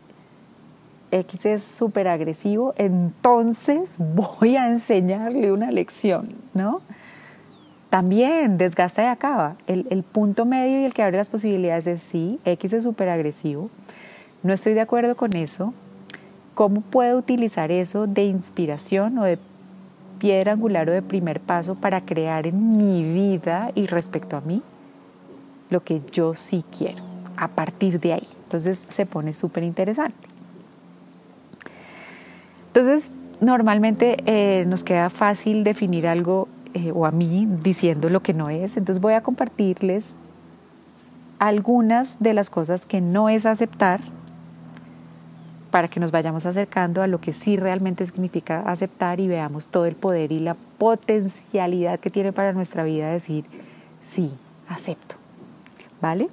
X 1.12 1.46
es 1.46 1.64
súper 1.64 2.08
agresivo, 2.08 2.74
entonces 2.78 3.96
voy 3.98 4.56
a 4.58 4.68
enseñarle 4.68 5.52
una 5.52 5.72
lección, 5.72 6.30
¿no? 6.54 6.82
También 7.90 8.58
desgasta 8.58 9.04
y 9.04 9.06
acaba. 9.08 9.56
El, 9.68 10.04
punto 10.04 10.46
medio 10.46 10.82
y 10.82 10.84
el 10.84 10.94
que 10.94 11.04
abre 11.04 11.18
las 11.18 11.30
posibilidades 11.30 11.88
es 11.88 12.02
sí, 12.02 12.40
X 12.46 12.74
es 12.74 12.84
súper 12.84 13.10
agresivo, 13.10 13.70
no 14.44 14.54
estoy 14.54 14.74
de 14.74 14.82
acuerdo 14.82 15.16
con 15.16 15.36
eso. 15.36 15.74
¿Cómo 16.54 16.82
puedo 16.82 17.18
utilizar 17.18 17.72
eso 17.72 18.06
de 18.06 18.26
inspiración 18.26 19.18
o 19.18 19.24
de 19.24 19.40
piedra 20.20 20.54
angular 20.54 20.90
o 20.90 20.94
de 20.94 21.02
primer 21.02 21.40
paso 21.40 21.76
para 21.76 22.02
crear 22.02 22.48
en 22.48 22.70
mi 22.70 23.02
vida 23.02 23.72
y 23.76 23.86
respecto 23.86 24.36
a 24.36 24.42
mí 24.42 24.62
lo 25.70 25.84
que 25.84 26.02
yo 26.12 26.36
sí 26.36 26.64
quiero 26.78 27.04
a 27.38 27.48
partir 27.48 28.00
de 28.00 28.14
ahí? 28.14 28.28
Entonces 28.44 28.86
se 28.88 29.06
pone 29.06 29.34
súper 29.34 29.64
interesante. 29.64 30.28
Entonces, 32.68 33.10
normalmente 33.42 34.18
eh, 34.26 34.66
nos 34.68 34.84
queda 34.84 35.10
fácil 35.10 35.64
definir 35.64 36.08
algo 36.08 36.48
eh, 36.74 36.92
o 36.94 37.06
a 37.06 37.12
mí 37.12 37.48
diciendo 37.64 38.10
lo 38.10 38.22
que 38.22 38.34
no 38.34 38.50
es. 38.50 38.78
Entonces 38.78 39.02
voy 39.02 39.14
a 39.14 39.22
compartirles 39.22 40.20
algunas 41.40 42.20
de 42.20 42.34
las 42.34 42.50
cosas 42.50 42.86
que 42.86 43.02
no 43.02 43.30
es 43.30 43.46
aceptar 43.46 44.02
para 45.72 45.88
que 45.88 46.00
nos 46.00 46.12
vayamos 46.12 46.46
acercando 46.46 47.02
a 47.02 47.08
lo 47.08 47.22
que 47.22 47.34
sí 47.34 47.58
realmente 47.58 48.06
significa 48.06 48.62
aceptar 48.62 49.20
y 49.20 49.28
veamos 49.28 49.68
todo 49.68 49.86
el 49.86 49.96
poder 49.96 50.32
y 50.32 50.40
la 50.40 50.56
potencialidad 50.56 52.00
que 52.00 52.10
tiene 52.10 52.34
para 52.34 52.54
nuestra 52.54 52.84
vida 52.84 53.10
decir, 53.10 53.46
sí, 54.02 54.34
acepto. 54.68 55.16
¿Vale? 56.02 56.30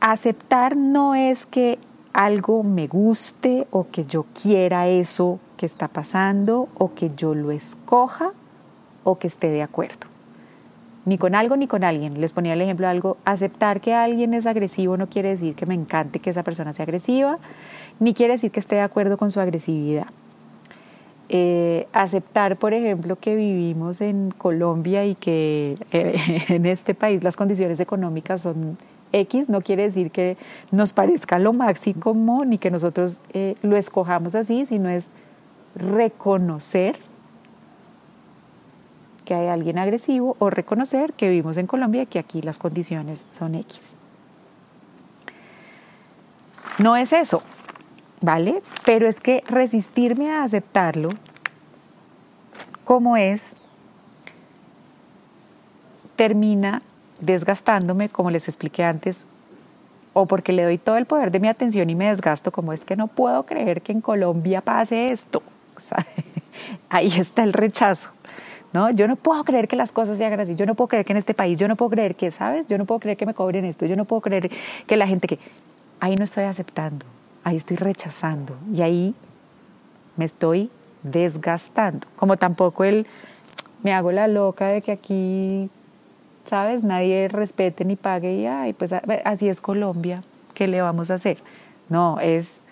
Aceptar 0.00 0.76
no 0.76 1.14
es 1.14 1.46
que 1.46 1.78
algo 2.12 2.62
me 2.62 2.88
guste 2.88 3.66
o 3.70 3.88
que 3.90 4.04
yo 4.04 4.24
quiera 4.40 4.88
eso 4.88 5.38
que 5.60 5.66
está 5.66 5.88
pasando 5.88 6.70
o 6.78 6.94
que 6.94 7.10
yo 7.10 7.34
lo 7.34 7.50
escoja 7.50 8.32
o 9.04 9.18
que 9.18 9.26
esté 9.26 9.50
de 9.50 9.62
acuerdo. 9.62 10.06
Ni 11.04 11.18
con 11.18 11.34
algo 11.34 11.54
ni 11.58 11.66
con 11.66 11.84
alguien. 11.84 12.18
Les 12.18 12.32
ponía 12.32 12.54
el 12.54 12.62
ejemplo 12.62 12.86
de 12.86 12.92
algo, 12.92 13.18
aceptar 13.26 13.82
que 13.82 13.92
alguien 13.92 14.32
es 14.32 14.46
agresivo 14.46 14.96
no 14.96 15.10
quiere 15.10 15.28
decir 15.28 15.54
que 15.54 15.66
me 15.66 15.74
encante 15.74 16.18
que 16.18 16.30
esa 16.30 16.44
persona 16.44 16.72
sea 16.72 16.84
agresiva, 16.84 17.38
ni 17.98 18.14
quiere 18.14 18.32
decir 18.32 18.50
que 18.50 18.58
esté 18.58 18.76
de 18.76 18.80
acuerdo 18.80 19.18
con 19.18 19.30
su 19.30 19.38
agresividad. 19.38 20.06
Eh, 21.28 21.86
aceptar, 21.92 22.56
por 22.56 22.72
ejemplo, 22.72 23.16
que 23.16 23.36
vivimos 23.36 24.00
en 24.00 24.30
Colombia 24.30 25.04
y 25.04 25.14
que 25.14 25.76
eh, 25.92 26.46
en 26.48 26.64
este 26.64 26.94
país 26.94 27.22
las 27.22 27.36
condiciones 27.36 27.80
económicas 27.80 28.40
son 28.40 28.78
X, 29.12 29.50
no 29.50 29.60
quiere 29.60 29.82
decir 29.82 30.10
que 30.10 30.38
nos 30.72 30.94
parezca 30.94 31.38
lo 31.38 31.52
máximo 31.52 32.38
ni 32.46 32.56
que 32.56 32.70
nosotros 32.70 33.20
eh, 33.34 33.56
lo 33.60 33.76
escojamos 33.76 34.34
así, 34.34 34.64
sino 34.64 34.88
es 34.88 35.12
reconocer 35.74 36.98
que 39.24 39.34
hay 39.34 39.48
alguien 39.48 39.78
agresivo 39.78 40.36
o 40.38 40.50
reconocer 40.50 41.12
que 41.12 41.28
vivimos 41.28 41.56
en 41.56 41.66
Colombia 41.66 42.02
y 42.02 42.06
que 42.06 42.18
aquí 42.18 42.40
las 42.42 42.58
condiciones 42.58 43.24
son 43.30 43.54
X. 43.54 43.96
No 46.82 46.96
es 46.96 47.12
eso, 47.12 47.42
¿vale? 48.20 48.62
Pero 48.84 49.06
es 49.06 49.20
que 49.20 49.44
resistirme 49.46 50.32
a 50.32 50.42
aceptarlo 50.42 51.10
como 52.84 53.16
es 53.16 53.54
termina 56.16 56.80
desgastándome, 57.20 58.08
como 58.08 58.30
les 58.30 58.48
expliqué 58.48 58.82
antes, 58.82 59.26
o 60.12 60.26
porque 60.26 60.52
le 60.52 60.64
doy 60.64 60.78
todo 60.78 60.96
el 60.96 61.06
poder 61.06 61.30
de 61.30 61.38
mi 61.38 61.48
atención 61.48 61.88
y 61.88 61.94
me 61.94 62.08
desgasto, 62.08 62.50
como 62.50 62.72
es 62.72 62.84
que 62.84 62.96
no 62.96 63.06
puedo 63.06 63.46
creer 63.46 63.80
que 63.80 63.92
en 63.92 64.00
Colombia 64.00 64.60
pase 64.60 65.12
esto. 65.12 65.42
ahí 66.88 67.08
está 67.08 67.42
el 67.42 67.52
rechazo. 67.52 68.10
¿no? 68.72 68.90
Yo 68.90 69.08
no 69.08 69.16
puedo 69.16 69.42
creer 69.44 69.68
que 69.68 69.76
las 69.76 69.92
cosas 69.92 70.18
se 70.18 70.24
hagan 70.24 70.40
así, 70.40 70.54
yo 70.54 70.66
no 70.66 70.74
puedo 70.74 70.88
creer 70.88 71.04
que 71.04 71.12
en 71.12 71.16
este 71.16 71.34
país, 71.34 71.58
yo 71.58 71.68
no 71.68 71.76
puedo 71.76 71.90
creer 71.90 72.14
que, 72.14 72.30
¿sabes? 72.30 72.66
Yo 72.66 72.78
no 72.78 72.84
puedo 72.84 73.00
creer 73.00 73.16
que 73.16 73.26
me 73.26 73.34
cobren 73.34 73.64
esto, 73.64 73.86
yo 73.86 73.96
no 73.96 74.04
puedo 74.04 74.22
creer 74.22 74.50
que 74.86 74.96
la 74.96 75.06
gente 75.06 75.26
que... 75.26 75.38
Ahí 76.02 76.14
no 76.16 76.24
estoy 76.24 76.44
aceptando, 76.44 77.04
ahí 77.44 77.56
estoy 77.56 77.76
rechazando 77.76 78.56
y 78.72 78.80
ahí 78.80 79.14
me 80.16 80.24
estoy 80.24 80.70
desgastando. 81.02 82.06
Como 82.16 82.38
tampoco 82.38 82.84
el 82.84 83.06
me 83.82 83.92
hago 83.92 84.12
la 84.12 84.26
loca 84.26 84.68
de 84.68 84.80
que 84.80 84.92
aquí, 84.92 85.70
¿sabes? 86.44 86.84
Nadie 86.84 87.28
respete 87.28 87.84
ni 87.84 87.96
pague 87.96 88.34
y, 88.34 88.46
ay, 88.46 88.72
pues 88.72 88.94
así 89.24 89.48
es 89.48 89.60
Colombia, 89.60 90.22
¿qué 90.54 90.68
le 90.68 90.80
vamos 90.80 91.10
a 91.10 91.14
hacer? 91.14 91.38
No, 91.88 92.18
es 92.20 92.62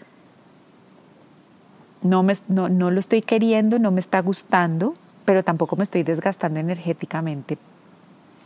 no, 2.03 2.23
me, 2.23 2.35
no, 2.49 2.69
no 2.69 2.91
lo 2.91 3.01
estoy 3.01 3.23
queriendo, 3.23 3.79
no 3.79 3.91
me 3.91 4.01
está 4.01 4.21
gustando, 4.21 4.95
pero 5.25 5.43
tampoco 5.43 5.77
me 5.77 5.83
estoy 5.83 6.03
desgastando 6.03 6.61
energéticamente 6.61 7.59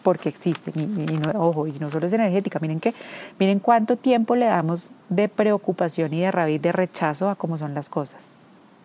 porque 0.03 0.29
existe. 0.29 0.73
Y, 0.75 0.87
no, 0.87 1.31
ojo, 1.41 1.67
y 1.67 1.73
no 1.73 1.91
solo 1.91 2.07
es 2.07 2.13
energética, 2.13 2.59
miren 2.61 2.81
que, 2.81 2.95
miren 3.39 3.61
cuánto 3.61 3.97
tiempo 3.97 4.35
le 4.35 4.47
damos 4.47 4.93
de 5.09 5.29
preocupación 5.29 6.13
y 6.13 6.21
de 6.21 6.31
rabia 6.31 6.57
y 6.57 6.59
de 6.59 6.73
rechazo 6.73 7.31
a 7.31 7.37
cómo 7.37 7.57
son 7.57 7.75
las 7.75 7.89
cosas. 7.89 8.33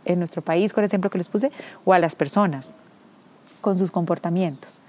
En 0.06 0.20
nuestro 0.20 0.42
país, 0.42 0.74
con 0.74 0.84
el 0.84 0.88
ejemplo 0.88 1.10
que 1.10 1.18
les 1.18 1.28
puse, 1.28 1.52
o 1.84 1.94
a 1.94 2.00
las 2.00 2.16
personas 2.16 2.74
con 3.62 3.78
sus 3.78 3.92
comportamientos. 3.92 4.82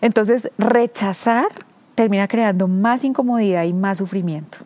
Entonces, 0.00 0.50
rechazar 0.58 1.48
termina 1.94 2.28
creando 2.28 2.68
más 2.68 3.04
incomodidad 3.04 3.64
y 3.64 3.72
más 3.72 3.98
sufrimiento. 3.98 4.58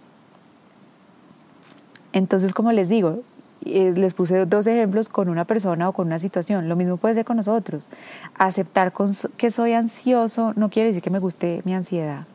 Entonces, 2.12 2.53
como 2.53 2.71
les 2.71 2.88
digo, 2.88 3.23
les 3.64 4.14
puse 4.14 4.44
dos 4.47 4.66
ejemplos 4.66 5.09
con 5.09 5.28
una 5.28 5.44
persona 5.44 5.88
o 5.88 5.92
con 5.92 6.06
una 6.06 6.18
situación. 6.18 6.68
Lo 6.68 6.76
mismo 6.76 6.97
puede 6.99 7.14
ser 7.14 7.25
con 7.25 7.37
nosotros. 7.37 7.88
Aceptar 8.37 8.92
que 9.37 9.50
soy 9.50 9.73
ansioso 9.73 10.52
no 10.56 10.68
quiere 10.68 10.88
decir 10.88 11.02
que 11.02 11.11
me 11.11 11.18
guste 11.18 11.62
mi 11.64 11.75
ansiedad. 11.75 12.26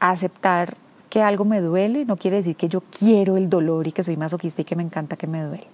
aceptar 0.00 0.76
que 1.10 1.22
algo 1.22 1.44
me 1.44 1.60
duele 1.60 2.06
no 2.06 2.16
quiere 2.16 2.38
decir 2.38 2.56
que 2.56 2.68
yo 2.68 2.80
quiero 2.80 3.36
el 3.36 3.50
dolor 3.50 3.86
y 3.86 3.92
que 3.92 4.02
soy 4.02 4.16
masoquista 4.16 4.62
y 4.62 4.64
que 4.64 4.76
me 4.76 4.82
encanta 4.82 5.16
que 5.16 5.26
me 5.26 5.42
duele. 5.42 5.66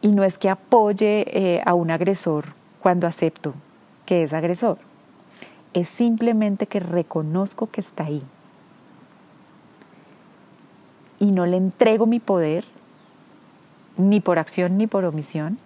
Y 0.00 0.08
no 0.08 0.24
es 0.24 0.38
que 0.38 0.48
apoye 0.48 1.26
eh, 1.28 1.62
a 1.64 1.74
un 1.74 1.90
agresor 1.90 2.46
cuando 2.80 3.06
acepto 3.06 3.54
que 4.06 4.22
es 4.22 4.32
agresor. 4.32 4.78
Es 5.74 5.88
simplemente 5.88 6.66
que 6.66 6.80
reconozco 6.80 7.68
que 7.68 7.80
está 7.80 8.04
ahí. 8.06 8.22
Y 11.20 11.32
no 11.32 11.46
le 11.46 11.56
entrego 11.56 12.06
mi 12.06 12.20
poder, 12.20 12.64
ni 13.96 14.20
por 14.20 14.38
acción 14.38 14.78
ni 14.78 14.86
por 14.86 15.04
omisión, 15.04 15.58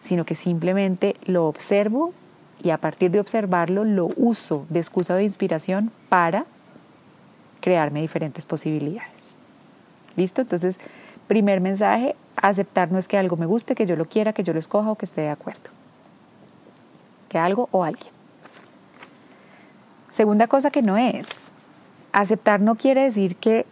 sino 0.00 0.24
que 0.24 0.34
simplemente 0.34 1.16
lo 1.26 1.46
observo 1.46 2.12
y 2.62 2.70
a 2.70 2.78
partir 2.78 3.10
de 3.10 3.20
observarlo 3.20 3.84
lo 3.84 4.10
uso 4.16 4.66
de 4.68 4.80
excusa 4.80 5.14
de 5.14 5.24
inspiración 5.24 5.90
para 6.08 6.46
crearme 7.60 8.00
diferentes 8.00 8.46
posibilidades. 8.46 9.36
¿Listo? 10.16 10.40
Entonces, 10.40 10.78
primer 11.26 11.60
mensaje, 11.60 12.16
aceptar 12.36 12.90
no 12.90 12.98
es 12.98 13.08
que 13.08 13.18
algo 13.18 13.36
me 13.36 13.46
guste, 13.46 13.74
que 13.74 13.86
yo 13.86 13.96
lo 13.96 14.06
quiera, 14.06 14.32
que 14.32 14.42
yo 14.42 14.52
lo 14.52 14.58
escoja 14.58 14.90
o 14.90 14.96
que 14.96 15.04
esté 15.04 15.22
de 15.22 15.28
acuerdo. 15.28 15.70
Que 17.28 17.38
algo 17.38 17.68
o 17.70 17.84
alguien. 17.84 18.12
Segunda 20.10 20.48
cosa 20.48 20.70
que 20.70 20.82
no 20.82 20.96
es, 20.96 21.39
aceptar 22.12 22.60
no 22.60 22.74
quiere 22.74 23.02
decir 23.02 23.36
que 23.36 23.66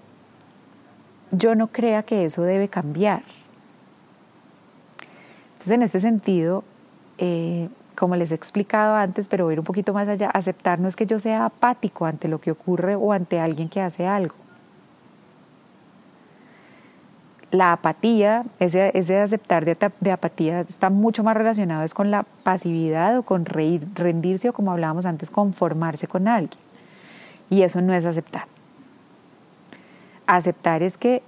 yo 1.31 1.55
no 1.55 1.69
crea 1.69 2.03
que 2.03 2.25
eso 2.25 2.43
debe 2.43 2.69
cambiar. 2.69 3.23
Entonces, 5.53 5.73
en 5.73 5.83
este 5.83 6.01
sentido, 6.01 6.65
eh, 7.19 7.69
como 7.97 8.15
les 8.15 8.31
he 8.31 8.35
explicado 8.35 8.95
antes, 8.95 9.29
pero 9.29 9.45
voy 9.45 9.53
a 9.53 9.55
ir 9.55 9.59
un 9.59 9.65
poquito 9.65 9.93
más 9.93 10.09
allá, 10.09 10.31
aceptar 10.31 10.79
no 10.79 10.87
es 10.87 10.95
que 10.95 11.07
yo 11.07 11.19
sea 11.19 11.47
apático 11.47 12.07
ante 12.07 12.29
lo 12.29 12.41
que 12.41 12.53
ocurre 12.53 12.95
o 12.95 13.13
ante 13.13 13.41
alguien 13.41 13.69
que 13.69 13.81
hace 13.81 14.07
algo. 14.07 14.35
La 17.51 17.73
apatía, 17.73 18.45
ese, 18.61 18.93
ese 18.95 19.19
aceptar 19.19 19.65
de, 19.65 20.13
apatía 20.13 20.61
está 20.61 20.91
mucho 20.91 21.25
más 21.25 21.37
relacionado 21.37 21.83
es 21.83 21.95
con 21.95 22.11
la 22.11 22.25
pasividad 22.43 23.19
o 23.19 23.23
con 23.23 23.47
rendirse 23.47 24.51
o 24.51 24.53
como 24.53 24.71
hablábamos 24.71 25.07
antes, 25.07 25.31
conformarse 25.31 26.07
con 26.07 26.29
alguien. 26.29 26.68
Y 27.51 27.63
eso 27.63 27.81
no 27.81 27.95
es 27.95 28.05
aceptar. 28.05 28.47
Aceptar 30.27 30.83
es 30.83 30.99
que 30.99 31.23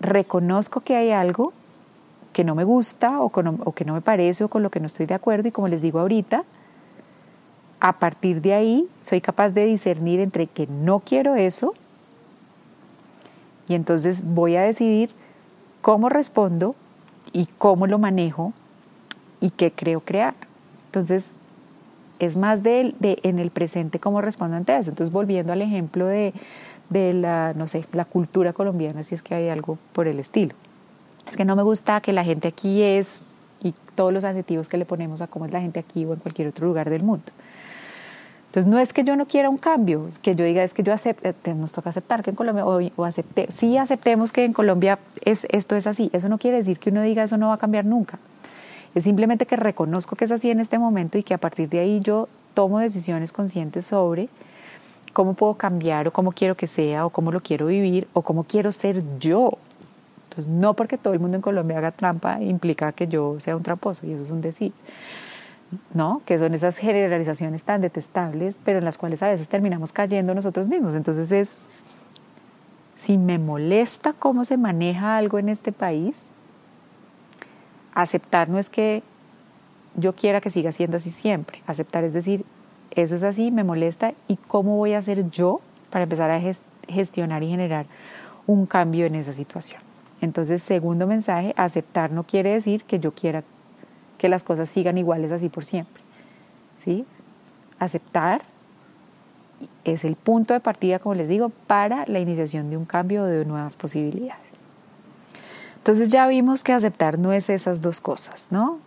reconozco 0.00 0.80
que 0.80 0.96
hay 0.96 1.12
algo 1.12 1.52
que 2.32 2.44
no 2.44 2.54
me 2.54 2.64
gusta 2.64 3.20
o, 3.20 3.30
que 3.30 3.84
no 3.84 3.94
me 3.94 4.00
parece 4.00 4.44
o 4.44 4.48
con 4.48 4.62
lo 4.62 4.70
que 4.70 4.80
no 4.80 4.86
estoy 4.86 5.06
de 5.06 5.14
acuerdo 5.14 5.48
y 5.48 5.52
como 5.52 5.68
les 5.68 5.82
digo 5.82 6.00
ahorita, 6.00 6.44
a 7.78 7.98
partir 7.98 8.40
de 8.40 8.54
ahí 8.54 8.88
soy 9.02 9.20
capaz 9.20 9.50
de 9.50 9.66
discernir 9.66 10.20
entre 10.20 10.46
que 10.46 10.66
no 10.66 11.00
quiero 11.00 11.34
eso 11.34 11.74
y 13.68 13.74
entonces 13.74 14.24
voy 14.24 14.56
a 14.56 14.62
decidir 14.62 15.10
cómo 15.80 16.08
respondo 16.08 16.74
y 17.32 17.46
cómo 17.58 17.86
lo 17.86 17.98
manejo 17.98 18.52
y 19.40 19.50
qué 19.50 19.72
creo 19.72 20.00
crear. 20.00 20.34
Entonces, 20.86 21.32
es 22.26 22.36
más 22.36 22.62
de, 22.62 22.94
en 23.00 23.38
el 23.38 23.50
presente 23.50 23.98
cómo 23.98 24.20
respondo 24.20 24.56
ante 24.56 24.76
eso. 24.76 24.90
Entonces, 24.90 25.12
volviendo 25.12 25.52
al 25.52 25.62
ejemplo 25.62 26.06
de, 26.06 26.32
de 26.90 27.12
la, 27.12 27.52
no 27.54 27.68
sé, 27.68 27.84
la 27.92 28.04
cultura 28.04 28.52
colombiana, 28.52 29.04
si 29.04 29.14
es 29.14 29.22
que 29.22 29.34
hay 29.34 29.48
algo 29.48 29.78
por 29.92 30.08
el 30.08 30.18
estilo 30.18 30.54
es 31.26 31.36
que 31.36 31.44
no 31.44 31.56
me 31.56 31.62
gusta 31.62 32.00
que 32.00 32.12
la 32.12 32.24
gente 32.24 32.48
aquí 32.48 32.82
es, 32.82 33.24
y 33.62 33.74
todos 33.94 34.12
los 34.12 34.24
adjetivos 34.24 34.68
que 34.68 34.76
le 34.76 34.84
ponemos 34.84 35.20
a 35.20 35.28
cómo 35.28 35.46
es 35.46 35.52
la 35.52 35.60
gente 35.60 35.78
aquí 35.78 36.04
o 36.04 36.14
en 36.14 36.20
cualquier 36.20 36.48
otro 36.48 36.66
lugar 36.66 36.90
del 36.90 37.02
mundo. 37.02 37.24
Entonces 38.46 38.70
no 38.70 38.78
es 38.78 38.92
que 38.92 39.02
yo 39.02 39.16
no 39.16 39.26
quiera 39.26 39.48
un 39.48 39.56
cambio, 39.56 40.08
que 40.20 40.34
yo 40.34 40.44
diga 40.44 40.62
es 40.62 40.74
que 40.74 40.82
yo 40.82 40.92
acepte, 40.92 41.34
eh, 41.44 41.54
nos 41.54 41.72
toca 41.72 41.88
aceptar 41.88 42.22
que 42.22 42.30
en 42.30 42.36
Colombia, 42.36 42.66
o, 42.66 42.80
o 42.96 43.04
acepte, 43.04 43.46
sí 43.50 43.78
aceptemos 43.78 44.32
que 44.32 44.44
en 44.44 44.52
Colombia 44.52 44.98
es, 45.24 45.46
esto 45.50 45.74
es 45.74 45.86
así. 45.86 46.10
Eso 46.12 46.28
no 46.28 46.38
quiere 46.38 46.58
decir 46.58 46.78
que 46.78 46.90
uno 46.90 47.02
diga 47.02 47.22
eso 47.22 47.38
no 47.38 47.48
va 47.48 47.54
a 47.54 47.58
cambiar 47.58 47.86
nunca. 47.86 48.18
Es 48.94 49.04
simplemente 49.04 49.46
que 49.46 49.56
reconozco 49.56 50.16
que 50.16 50.24
es 50.24 50.32
así 50.32 50.50
en 50.50 50.60
este 50.60 50.78
momento 50.78 51.18
y 51.18 51.22
que 51.22 51.34
a 51.34 51.38
partir 51.38 51.68
de 51.68 51.80
ahí 51.80 52.00
yo 52.00 52.28
tomo 52.54 52.78
decisiones 52.78 53.32
conscientes 53.32 53.86
sobre 53.86 54.28
cómo 55.12 55.34
puedo 55.34 55.54
cambiar 55.54 56.08
o 56.08 56.12
cómo 56.12 56.32
quiero 56.32 56.56
que 56.56 56.66
sea 56.66 57.06
o 57.06 57.10
cómo 57.10 57.32
lo 57.32 57.40
quiero 57.40 57.66
vivir 57.66 58.08
o 58.12 58.22
cómo 58.22 58.44
quiero 58.44 58.72
ser 58.72 59.02
yo 59.18 59.58
entonces, 60.32 60.50
no 60.50 60.72
porque 60.74 60.96
todo 60.96 61.12
el 61.12 61.20
mundo 61.20 61.36
en 61.36 61.42
Colombia 61.42 61.76
haga 61.76 61.92
trampa 61.92 62.40
implica 62.40 62.92
que 62.92 63.06
yo 63.06 63.38
sea 63.38 63.54
un 63.54 63.62
tramposo, 63.62 64.06
y 64.06 64.12
eso 64.12 64.22
es 64.22 64.30
un 64.30 64.40
decir. 64.40 64.72
¿no? 65.92 66.22
Que 66.24 66.38
son 66.38 66.54
esas 66.54 66.78
generalizaciones 66.78 67.64
tan 67.64 67.82
detestables, 67.82 68.58
pero 68.64 68.78
en 68.78 68.84
las 68.84 68.96
cuales 68.96 69.22
a 69.22 69.28
veces 69.28 69.48
terminamos 69.48 69.92
cayendo 69.92 70.34
nosotros 70.34 70.68
mismos. 70.68 70.94
Entonces 70.94 71.32
es, 71.32 71.98
si 72.96 73.18
me 73.18 73.38
molesta 73.38 74.14
cómo 74.14 74.46
se 74.46 74.56
maneja 74.56 75.18
algo 75.18 75.38
en 75.38 75.50
este 75.50 75.70
país, 75.70 76.30
aceptar 77.94 78.48
no 78.48 78.58
es 78.58 78.70
que 78.70 79.02
yo 79.96 80.14
quiera 80.14 80.40
que 80.40 80.50
siga 80.50 80.72
siendo 80.72 80.96
así 80.96 81.10
siempre. 81.10 81.62
Aceptar 81.66 82.04
es 82.04 82.12
decir, 82.12 82.44
eso 82.90 83.14
es 83.14 83.22
así, 83.22 83.50
me 83.50 83.64
molesta, 83.64 84.14
y 84.28 84.36
cómo 84.36 84.76
voy 84.76 84.94
a 84.94 84.98
hacer 84.98 85.30
yo 85.30 85.60
para 85.90 86.04
empezar 86.04 86.30
a 86.30 86.40
gestionar 86.88 87.42
y 87.42 87.48
generar 87.48 87.86
un 88.46 88.66
cambio 88.66 89.06
en 89.06 89.14
esa 89.14 89.32
situación. 89.32 89.80
Entonces, 90.20 90.62
segundo 90.62 91.06
mensaje, 91.06 91.52
aceptar 91.56 92.12
no 92.12 92.24
quiere 92.24 92.50
decir 92.50 92.84
que 92.84 93.00
yo 93.00 93.12
quiera 93.12 93.44
que 94.18 94.28
las 94.28 94.44
cosas 94.44 94.68
sigan 94.68 94.98
iguales 94.98 95.32
así 95.32 95.48
por 95.48 95.64
siempre. 95.64 96.02
¿Sí? 96.78 97.04
Aceptar 97.78 98.42
es 99.84 100.04
el 100.04 100.16
punto 100.16 100.54
de 100.54 100.60
partida, 100.60 100.98
como 100.98 101.14
les 101.14 101.28
digo, 101.28 101.50
para 101.66 102.04
la 102.06 102.20
iniciación 102.20 102.70
de 102.70 102.76
un 102.76 102.84
cambio 102.84 103.24
o 103.24 103.26
de 103.26 103.44
nuevas 103.44 103.76
posibilidades. 103.76 104.61
Entonces 105.82 106.10
ya 106.10 106.28
vimos 106.28 106.62
que 106.62 106.72
aceptar 106.72 107.18
no 107.18 107.32
es 107.32 107.50
esas 107.50 107.80
dos 107.80 108.00
cosas, 108.00 108.52
¿no? 108.52 108.78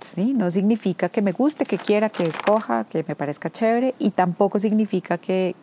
sí, 0.00 0.32
no 0.32 0.48
significa 0.48 1.08
que 1.08 1.22
me 1.22 1.32
guste, 1.32 1.66
que 1.66 1.76
quiera, 1.76 2.08
que 2.08 2.22
escoja, 2.22 2.84
que 2.84 3.04
me 3.08 3.16
parezca 3.16 3.50
chévere 3.50 3.96
y 3.98 4.12
tampoco 4.12 4.60
significa 4.60 5.18
que 5.18 5.56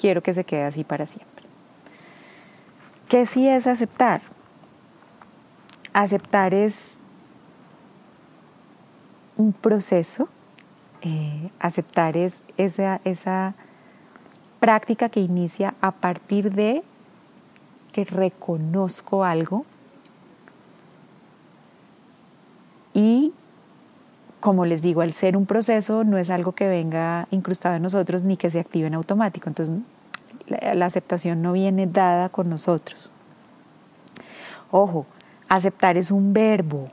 quiero 0.00 0.22
que 0.22 0.32
se 0.32 0.44
quede 0.44 0.64
así 0.64 0.84
para 0.84 1.04
siempre. 1.04 1.44
¿Qué 3.10 3.26
sí 3.26 3.46
es 3.46 3.66
aceptar? 3.66 4.22
Aceptar 5.92 6.54
es 6.54 7.00
un 9.36 9.52
proceso, 9.52 10.30
eh, 11.02 11.50
aceptar 11.60 12.16
es 12.16 12.42
esa 12.56 13.54
práctica 14.60 15.10
que 15.10 15.20
inicia 15.20 15.74
a 15.82 15.90
partir 15.90 16.54
de 16.54 16.82
que 17.96 18.04
reconozco 18.04 19.24
algo 19.24 19.64
y 22.92 23.32
como 24.40 24.66
les 24.66 24.82
digo, 24.82 25.00
al 25.00 25.14
ser 25.14 25.34
un 25.34 25.46
proceso 25.46 26.04
no 26.04 26.18
es 26.18 26.28
algo 26.28 26.52
que 26.52 26.68
venga 26.68 27.26
incrustado 27.30 27.74
en 27.74 27.82
nosotros 27.82 28.22
ni 28.22 28.36
que 28.36 28.50
se 28.50 28.60
active 28.60 28.86
en 28.86 28.92
automático. 28.92 29.48
Entonces 29.48 29.74
la, 30.46 30.84
aceptación 30.84 31.40
no 31.40 31.52
viene 31.52 31.86
dada 31.86 32.28
con 32.28 32.50
nosotros. 32.50 33.10
Ojo, 34.70 35.06
aceptar 35.48 35.96
es 35.96 36.10
un 36.10 36.34
verbo, 36.34 36.90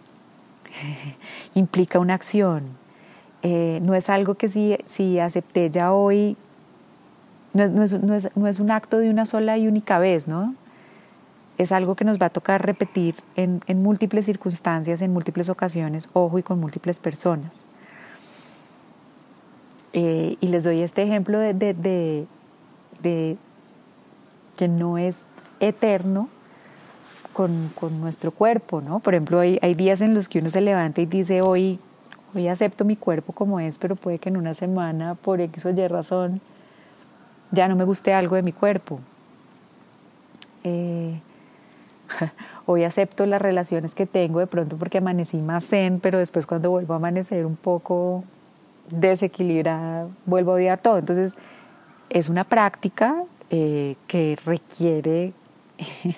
implica 1.53 1.99
una 1.99 2.13
acción. 2.13 2.63
Eh, 3.41 3.79
no 3.83 3.93
es 3.93 4.09
algo 4.09 4.35
que 4.35 4.47
si, 4.47 4.77
si 4.85 5.19
acepté 5.19 5.69
ya 5.69 5.91
hoy, 5.91 6.37
no 7.53 7.83
es, 7.83 7.93
no, 7.93 8.47
es, 8.47 8.59
un 8.59 8.71
acto 8.71 8.99
de 8.99 9.09
una 9.09 9.25
sola 9.25 9.57
y 9.57 9.67
única 9.67 9.99
vez, 9.99 10.29
¿no? 10.29 10.55
Es 11.57 11.71
algo 11.71 11.95
que 11.95 12.03
nos 12.05 12.19
va 12.19 12.27
a 12.27 12.29
tocar 12.29 12.65
repetir 12.65 13.15
en, 13.35 13.61
múltiples 13.81 14.25
circunstancias, 14.25 15.01
en 15.01 15.13
múltiples 15.13 15.49
ocasiones, 15.49 16.09
ojo, 16.13 16.39
y 16.39 16.43
con 16.43 16.59
múltiples 16.59 16.99
personas. 16.99 17.63
Eh, 19.93 20.37
y 20.41 20.47
les 20.47 20.63
doy 20.63 20.81
este 20.81 21.03
ejemplo 21.03 21.37
de, 21.37 21.53
de 21.53 23.37
que 24.57 24.67
no 24.67 24.97
es 24.97 25.33
eterno 25.59 26.29
con, 27.33 27.71
nuestro 27.99 28.31
cuerpo, 28.31 28.81
¿no? 28.81 28.99
Por 28.99 29.15
ejemplo, 29.15 29.39
hay, 29.39 29.57
hay, 29.61 29.73
días 29.73 30.01
en 30.01 30.13
los 30.13 30.29
que 30.29 30.39
uno 30.39 30.49
se 30.49 30.61
levanta 30.61 31.01
y 31.01 31.05
dice, 31.05 31.41
hoy, 31.43 31.79
hoy 32.35 32.47
acepto 32.47 32.85
mi 32.85 32.95
cuerpo 32.95 33.33
como 33.33 33.59
es, 33.59 33.79
pero 33.79 33.95
puede 33.95 34.19
que 34.19 34.29
en 34.29 34.37
una 34.37 34.53
semana, 34.53 35.15
por 35.15 35.41
X 35.41 35.65
o 35.65 35.69
Y 35.71 35.87
razón, 35.87 36.41
ya 37.51 37.67
no 37.67 37.75
me 37.75 37.83
guste 37.83 38.13
algo 38.13 38.35
de 38.35 38.43
mi 38.43 38.51
cuerpo. 38.51 38.99
Eh, 40.63 41.19
hoy 42.65 42.83
acepto 42.83 43.25
las 43.25 43.41
relaciones 43.41 43.95
que 43.95 44.05
tengo 44.05 44.39
de 44.39 44.47
pronto 44.47 44.77
porque 44.77 44.99
amanecí 44.99 45.37
más 45.37 45.67
zen, 45.67 45.99
pero 45.99 46.19
después 46.19 46.45
cuando 46.45 46.69
vuelvo 46.69 46.93
a 46.93 46.97
amanecer 46.97 47.45
un 47.45 47.55
poco 47.55 48.23
desequilibrada, 48.89 50.07
vuelvo 50.25 50.51
a 50.51 50.55
odiar 50.55 50.79
todo. 50.79 50.97
Entonces, 50.97 51.35
es 52.09 52.29
una 52.29 52.43
práctica 52.43 53.23
eh, 53.49 53.95
que 54.07 54.37
requiere 54.45 55.33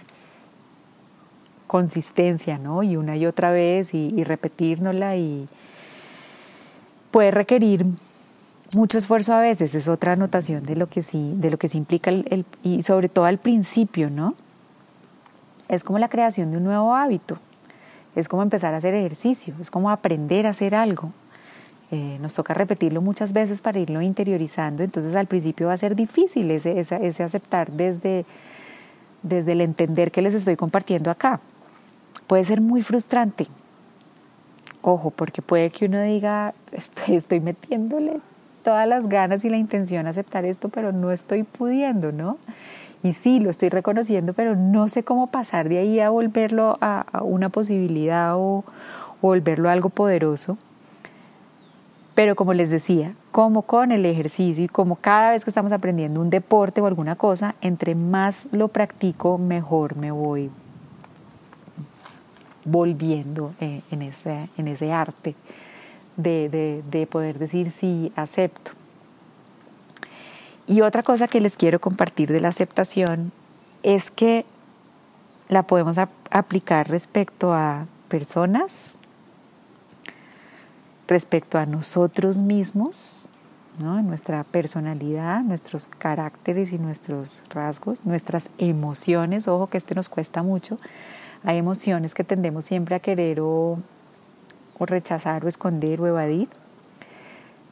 consistencia, 1.68 2.58
¿no? 2.58 2.84
Y 2.84 2.96
una 2.96 3.18
y 3.18 3.26
otra 3.26 3.52
vez 3.52 3.94
y, 3.94 4.14
y 4.16 4.24
repetírnosla 4.24 5.18
y 5.18 5.48
puede 7.12 7.32
requerir 7.32 7.86
mucho 8.76 8.98
esfuerzo 8.98 9.34
a 9.34 9.40
veces, 9.40 9.76
es 9.76 9.88
otra 9.88 10.14
anotación 10.14 10.66
de 10.66 10.76
lo 10.76 10.88
que 10.88 11.02
sí, 11.02 11.34
de 11.38 11.50
lo 11.50 11.58
que 11.58 11.68
sí 11.68 11.78
implica 11.78 12.10
el, 12.10 12.46
y 12.64 12.84
sobre 12.84 13.10
todo 13.10 13.26
al 13.26 13.38
principio, 13.38 14.10
¿no? 14.10 14.36
Es 15.68 15.84
como 15.84 16.00
la 16.00 16.10
creación 16.10 16.52
de 16.52 16.58
un 16.58 16.64
nuevo 16.64 16.94
hábito, 16.96 17.38
es 18.16 18.30
como 18.30 18.44
empezar 18.44 18.74
a 18.74 18.78
hacer 18.78 18.94
ejercicio, 18.94 19.54
es 19.60 19.70
como 19.70 19.90
aprender 19.90 20.48
a 20.48 20.52
hacer 20.52 20.76
algo. 20.76 21.12
Eh, 21.92 22.18
nos 22.20 22.34
toca 22.34 22.54
repetirlo 22.54 23.02
muchas 23.02 23.32
veces 23.32 23.62
para 23.62 23.80
irlo 23.80 24.02
interiorizando, 24.02 24.84
entonces 24.84 25.16
al 25.16 25.28
principio 25.28 25.68
va 25.68 25.74
a 25.74 25.78
ser 25.78 25.96
difícil 25.96 26.50
ese, 26.50 26.80
ese, 26.80 27.24
aceptar 27.24 27.72
desde, 27.72 28.26
desde 29.22 29.52
el 29.52 29.62
entender 29.62 30.12
que 30.12 30.22
les 30.22 30.34
estoy 30.34 30.56
compartiendo 30.56 31.12
acá. 31.12 31.40
Puede 32.28 32.44
ser 32.44 32.60
muy 32.60 32.82
frustrante, 32.82 33.48
ojo, 34.82 35.12
porque 35.12 35.44
puede 35.44 35.70
que 35.70 35.86
uno 35.86 36.02
diga, 36.02 36.56
estoy 37.08 37.40
metiéndole 37.40 38.20
todas 38.64 38.88
las 38.88 39.08
ganas 39.08 39.46
y 39.46 39.50
la 39.50 39.58
intención 39.58 40.08
a 40.08 40.10
aceptar 40.10 40.44
esto, 40.44 40.70
pero 40.70 40.92
no 40.92 41.12
estoy 41.12 41.44
pudiendo, 41.44 42.12
¿no? 42.12 42.40
Y 43.06 43.14
sí, 43.14 43.40
lo 43.40 43.52
estoy 43.52 43.70
reconociendo, 43.70 44.34
pero 44.34 44.56
no 44.56 44.88
sé 44.88 45.04
cómo 45.04 45.28
pasar 45.28 45.70
de 45.70 45.78
ahí 45.78 46.00
a 46.00 46.10
volverlo 46.10 46.80
a, 46.82 47.06
una 47.22 47.50
posibilidad 47.50 48.36
o, 48.36 48.64
volverlo 49.22 49.70
a 49.70 49.74
algo 49.74 49.90
poderoso. 49.90 50.58
Pero 52.16 52.36
como 52.36 52.56
les 52.56 52.72
decía, 52.72 53.14
como 53.32 53.62
con 53.62 53.92
el 53.92 54.08
ejercicio 54.08 54.66
y 54.66 54.68
como 54.68 54.96
cada 54.96 55.30
vez 55.30 55.44
que 55.44 55.52
estamos 55.52 55.72
aprendiendo 55.72 56.20
un 56.20 56.32
deporte 56.32 56.82
o 56.82 56.88
alguna 56.88 57.16
cosa, 57.16 57.54
entre 57.62 57.94
más 57.94 58.48
lo 58.52 58.70
practico, 58.70 59.38
mejor 59.38 59.96
me 59.98 60.10
voy 60.10 60.50
volviendo 62.66 63.54
eh, 63.60 63.84
en 63.92 64.02
ese, 64.02 64.92
arte 64.92 65.36
de, 66.18 66.82
de, 66.90 67.06
poder 67.06 67.38
decir 67.38 67.70
sí, 67.70 68.12
acepto. 68.16 68.72
Y 70.68 70.82
otra 70.82 71.02
cosa 71.04 71.28
que 71.28 71.42
les 71.42 71.58
quiero 71.58 71.80
compartir 71.80 72.32
de 72.32 72.40
la 72.40 72.50
aceptación 72.50 73.32
es 73.84 74.10
que 74.10 74.46
la 75.48 75.64
podemos 75.64 75.98
aplicar 76.32 76.90
respecto 76.90 77.54
a 77.54 77.86
personas, 78.08 78.96
respecto 81.08 81.60
a 81.60 81.66
nosotros 81.66 82.42
mismos, 82.42 83.28
nuestra 83.78 84.44
personalidad, 84.44 85.42
nuestros 85.42 85.88
caracteres 85.88 86.74
y 86.74 86.80
nuestros 86.80 87.44
rasgos, 87.50 88.06
nuestras 88.06 88.50
emociones. 88.58 89.48
Ojo 89.48 89.68
que 89.68 89.78
este 89.78 89.94
nos 89.94 90.10
cuesta 90.10 90.42
mucho. 90.42 90.80
Hay 91.44 91.58
emociones 91.58 92.16
que 92.16 92.24
tendemos 92.24 92.66
siempre 92.66 92.96
a 92.96 93.00
querer 93.00 93.42
o 93.42 93.78
o 94.78 94.86
rechazar 94.86 95.46
o 95.46 95.48
esconder 95.48 96.02
o 96.02 96.08
evadir. 96.08 96.50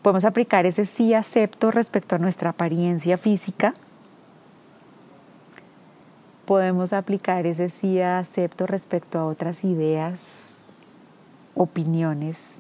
Podemos 0.04 0.26
aplicar 0.26 0.66
ese 0.66 0.86
sí 0.86 1.14
acepto 1.14 1.72
respecto 1.72 2.18
a 2.18 2.20
nuestra 2.20 2.50
apariencia 2.50 3.18
física. 3.18 3.74
Podemos 6.46 6.92
aplicar 6.92 7.48
ese 7.48 7.70
sí 7.70 8.02
acepto 8.02 8.68
respecto 8.68 9.18
a 9.18 9.26
otras 9.26 9.64
ideas, 9.64 10.66
opiniones 11.56 12.60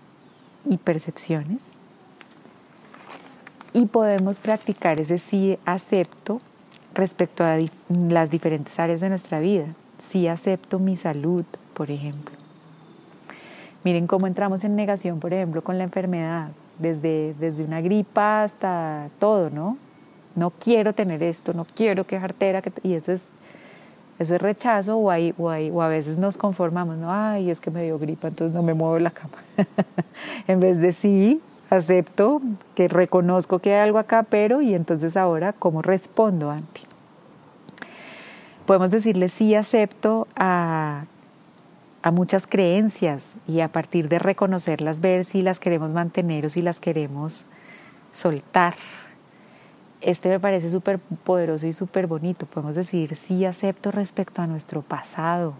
y 0.63 0.77
percepciones. 0.77 1.73
Y 3.73 3.87
podemos 3.87 4.39
practicar 4.39 5.01
ese 5.01 5.17
sí 5.17 5.59
acepto 5.65 6.39
respecto 6.93 7.43
a 7.43 7.57
las 7.89 8.31
diferentes 8.31 8.79
áreas 8.79 9.01
de 9.01 9.09
nuestra 9.09 9.41
vida. 9.41 9.65
Sí 9.97 10.29
acepto 10.29 10.79
mi 10.79 10.95
salud, 10.95 11.43
por 11.73 11.91
ejemplo. 11.91 12.37
Miren 13.83 14.07
cómo 14.07 14.27
entramos 14.27 14.63
en 14.63 14.77
negación, 14.77 15.19
por 15.19 15.33
ejemplo, 15.33 15.61
con 15.61 15.77
la 15.77 15.83
enfermedad, 15.83 16.51
desde, 16.79 17.33
desde 17.39 17.63
una 17.63 17.81
gripa 17.81 18.43
hasta 18.43 19.09
todo, 19.19 19.49
¿no? 19.49 19.77
No 20.35 20.51
quiero 20.51 20.93
tener 20.93 21.21
esto, 21.21 21.53
no 21.53 21.65
quiero 21.65 22.05
que 22.05 22.17
artera, 22.17 22.61
y 22.81 22.93
eso 22.93 23.11
es, 23.11 23.29
eso 24.19 24.35
es 24.35 24.41
rechazo 24.41 24.97
o, 24.97 25.11
hay, 25.11 25.33
o, 25.37 25.49
hay, 25.49 25.69
o 25.69 25.81
a 25.81 25.87
veces 25.87 26.17
nos 26.17 26.37
conformamos, 26.37 26.97
¿no? 26.97 27.13
Ay, 27.13 27.51
es 27.51 27.59
que 27.59 27.69
me 27.69 27.83
dio 27.83 27.99
gripa, 27.99 28.27
entonces 28.27 28.55
no 28.55 28.63
me 28.63 28.73
muevo 28.73 28.97
la 28.99 29.11
cama. 29.11 29.37
en 30.47 30.59
vez 30.59 30.79
de 30.79 30.91
sí, 30.93 31.41
acepto 31.69 32.41
que 32.75 32.87
reconozco 32.87 33.59
que 33.59 33.73
hay 33.73 33.81
algo 33.81 33.99
acá, 33.99 34.23
pero 34.23 34.61
y 34.61 34.73
entonces 34.73 35.17
ahora, 35.17 35.53
¿cómo 35.53 35.81
respondo 35.81 36.49
ante? 36.49 36.81
Podemos 38.65 38.91
decirle 38.91 39.29
sí 39.29 39.55
acepto 39.55 40.27
a 40.35 41.05
a 42.03 42.11
muchas 42.11 42.47
creencias 42.47 43.37
y 43.47 43.61
a 43.61 43.69
partir 43.69 44.09
de 44.09 44.19
reconocerlas, 44.19 44.99
ver 44.99 45.23
si 45.23 45.41
las 45.41 45.59
queremos 45.59 45.93
mantener 45.93 46.45
o 46.45 46.49
si 46.49 46.61
las 46.61 46.81
queremos 46.81 47.45
soltar. 48.11 48.75
Este 50.01 50.27
me 50.27 50.37
parece 50.41 50.69
súper 50.69 50.99
poderoso 50.99 51.65
y 51.65 51.71
súper 51.71 52.07
bonito. 52.07 52.45
Podemos 52.45 52.75
decir, 52.75 53.15
sí 53.15 53.45
acepto 53.45 53.89
respecto 53.89 54.41
a 54.41 54.47
nuestro 54.47 54.81
pasado, 54.81 55.53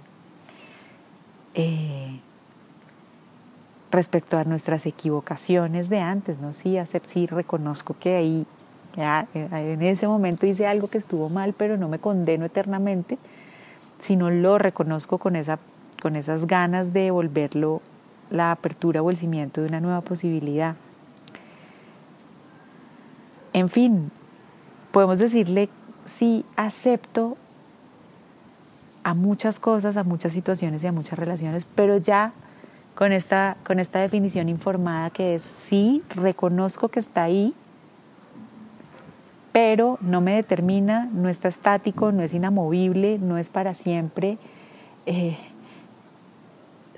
eh, 1.54 2.20
respecto 3.90 4.38
a 4.38 4.44
nuestras 4.44 4.86
equivocaciones 4.86 5.88
de 5.88 6.02
antes, 6.02 6.40
¿no? 6.40 6.52
Sí, 6.52 6.78
acepto, 6.78 7.10
sí 7.10 7.26
reconozco 7.26 7.96
que 7.98 8.18
ahí, 8.18 8.46
eh, 8.98 9.26
en 9.34 9.82
ese 9.82 10.10
momento 10.10 10.46
hice 10.46 10.68
algo 10.68 10.90
que 10.90 10.98
estuvo 10.98 11.30
mal, 11.30 11.54
pero 11.54 11.78
no 11.78 11.88
me 11.88 12.00
condeno 12.00 12.44
eternamente, 12.44 13.18
sino 13.98 14.30
lo 14.30 14.58
reconozco 14.58 15.20
con 15.20 15.38
esa 15.38 15.58
con 16.04 16.18
esas 16.18 16.48
ganas 16.48 16.92
de 16.92 17.12
volverlo 17.12 17.82
la 18.30 18.52
apertura 18.52 19.02
o 19.02 19.10
el 19.10 19.16
cimiento 19.16 19.62
de 19.62 19.70
una 19.70 19.80
nueva 19.80 20.02
posibilidad. 20.02 20.76
En 23.54 23.70
fin, 23.70 24.12
podemos 24.92 25.18
decirle 25.18 25.70
sí 26.04 26.44
acepto 26.58 27.38
a 29.06 29.14
muchas 29.14 29.62
cosas, 29.62 29.96
a 29.96 30.04
muchas 30.04 30.34
situaciones 30.34 30.84
y 30.84 30.88
a 30.88 30.92
muchas 30.92 31.18
relaciones, 31.18 31.64
pero 31.64 31.96
ya 31.96 32.34
con 32.96 33.14
esta, 33.14 33.56
con 33.64 33.80
esta 33.80 34.00
definición 34.00 34.50
informada 34.50 35.10
que 35.10 35.36
es 35.36 35.44
sí, 35.44 36.04
reconozco 36.10 36.90
que 36.90 37.00
está 37.00 37.24
ahí, 37.24 37.54
pero 39.54 39.98
no 40.02 40.20
me 40.20 40.36
determina, 40.36 41.10
no 41.14 41.30
está 41.30 41.48
estático, 41.48 42.12
no 42.12 42.24
es 42.24 42.34
inamovible, 42.34 43.20
no 43.20 43.38
es 43.38 43.50
para 43.50 43.74
siempre. 43.74 44.38
Eh, 45.06 45.38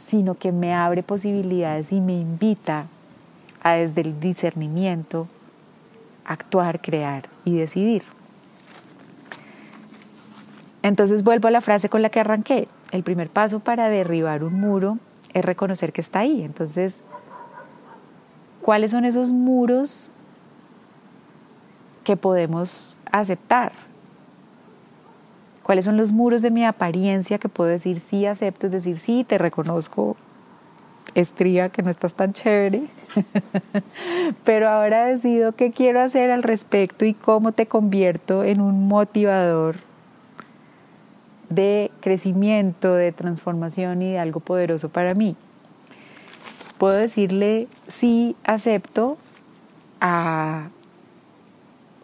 sino 0.05 0.35
que 0.35 0.51
me 0.51 0.71
abre 0.71 1.01
posibilidades 1.01 1.91
y 1.91 1.99
me 1.99 2.13
invita 2.13 2.85
a 3.63 3.71
desde 3.71 4.01
el 4.01 4.19
discernimiento 4.19 5.27
actuar, 6.25 6.79
crear 6.79 7.27
y 7.43 7.57
decidir. 7.57 8.03
Entonces 10.83 11.23
vuelvo 11.23 11.47
a 11.47 11.51
la 11.51 11.61
frase 11.61 11.89
con 11.89 12.03
la 12.03 12.09
que 12.09 12.19
arranqué. 12.19 12.67
El 12.91 13.01
primer 13.01 13.31
paso 13.31 13.59
para 13.61 13.89
derribar 13.89 14.43
un 14.43 14.53
muro 14.53 14.99
es 15.33 15.43
reconocer 15.43 15.91
que 15.91 16.01
está 16.01 16.19
ahí. 16.19 16.43
Entonces, 16.43 17.01
¿cuáles 18.61 18.91
son 18.91 19.05
esos 19.05 19.31
muros 19.31 20.11
que 22.03 22.15
podemos 22.15 22.95
aceptar? 23.11 23.71
Cuáles 25.65 25.85
son 25.85 25.97
los 25.97 26.11
muros 26.11 26.43
de 26.43 26.51
mi 26.51 26.63
apariencia 26.63 27.39
que 27.39 27.49
puedo 27.49 27.71
decir 27.71 27.99
sí 27.99 28.27
acepto, 28.27 28.67
es 28.67 28.71
decir, 28.71 28.99
sí, 28.99 29.25
te 29.27 29.39
reconozco, 29.39 30.15
estría, 31.15 31.69
que 31.69 31.81
no 31.81 31.89
estás 31.89 32.13
tan 32.13 32.33
chévere, 32.33 32.83
pero 34.43 34.69
ahora 34.69 35.05
decido 35.05 35.53
qué 35.53 35.71
quiero 35.71 36.01
hacer 36.01 36.29
al 36.29 36.43
respecto 36.43 37.03
y 37.03 37.15
cómo 37.15 37.51
te 37.51 37.65
convierto 37.65 38.43
en 38.43 38.61
un 38.61 38.87
motivador 38.87 39.77
de 41.49 41.89
crecimiento, 41.99 42.93
de 42.93 43.11
transformación 43.11 44.03
y 44.03 44.11
de 44.11 44.19
algo 44.19 44.41
poderoso 44.41 44.89
para 44.89 45.15
mí. 45.15 45.35
Puedo 46.77 46.95
decirle 46.95 47.67
sí 47.87 48.35
acepto 48.43 49.17
a 49.99 50.69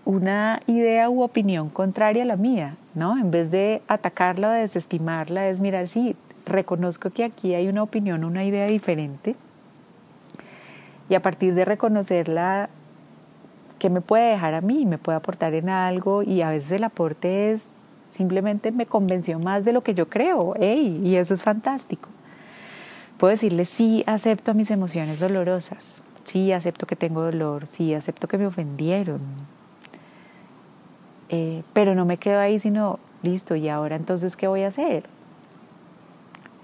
una 0.06 0.62
idea 0.68 1.10
u 1.10 1.22
opinión 1.22 1.70
contraria 1.70 2.24
a 2.24 2.26
la 2.26 2.36
mía, 2.36 2.76
¿no? 2.96 3.18
En 3.18 3.32
vez 3.32 3.52
de 3.52 3.82
atacarla 3.88 4.50
o 4.50 4.52
de 4.52 4.62
desestimarla, 4.62 5.48
es 5.48 5.60
mirar, 5.60 5.88
sí, 5.88 6.16
reconozco 6.46 7.10
que 7.12 7.24
aquí 7.24 7.54
hay 7.54 7.68
una 7.68 7.84
opinión, 7.84 8.24
una 8.24 8.44
idea 8.44 8.66
diferente. 8.66 9.36
Y 11.10 11.16
a 11.16 11.22
partir 11.22 11.54
de 11.54 11.66
reconocerla, 11.66 12.70
¿qué 13.80 13.90
me 13.90 14.02
puede 14.02 14.32
dejar 14.32 14.54
a 14.54 14.62
mí? 14.62 14.86
¿Me 14.86 14.98
puede 14.98 15.18
aportar 15.18 15.54
en 15.54 15.70
algo? 15.70 16.24
Y 16.24 16.42
a 16.42 16.50
veces 16.50 16.72
el 16.72 16.84
aporte 16.84 17.52
es 17.52 17.72
simplemente 18.10 18.72
me 18.72 18.86
convenció 18.86 19.40
más 19.40 19.64
de 19.66 19.74
lo 19.74 19.82
que 19.82 19.94
yo 19.94 20.08
creo. 20.08 20.56
¡Ey! 20.60 21.02
Y 21.04 21.16
eso 21.18 21.34
es 21.34 21.42
fantástico. 21.42 22.10
Puedo 23.18 23.32
decirle, 23.32 23.66
sí, 23.66 24.04
acepto 24.08 24.54
mis 24.54 24.72
emociones 24.72 25.20
dolorosas. 25.20 26.02
Sí, 26.24 26.52
acepto 26.52 26.88
que 26.88 26.96
tengo 26.96 27.22
dolor. 27.22 27.68
Sí, 27.68 27.94
acepto 27.94 28.28
que 28.28 28.38
me 28.38 28.48
ofendieron 28.48 29.22
eh, 31.34 31.64
pero 31.72 31.96
no 31.96 32.04
me 32.04 32.18
quedo 32.18 32.40
ahí, 32.40 32.60
sino, 32.60 33.00
listo, 33.24 33.56
¿y 33.56 33.70
ahora 33.70 33.96
entonces 33.96 34.36
qué 34.36 34.48
voy 34.48 34.64
a 34.64 34.68
hacer? 34.68 35.04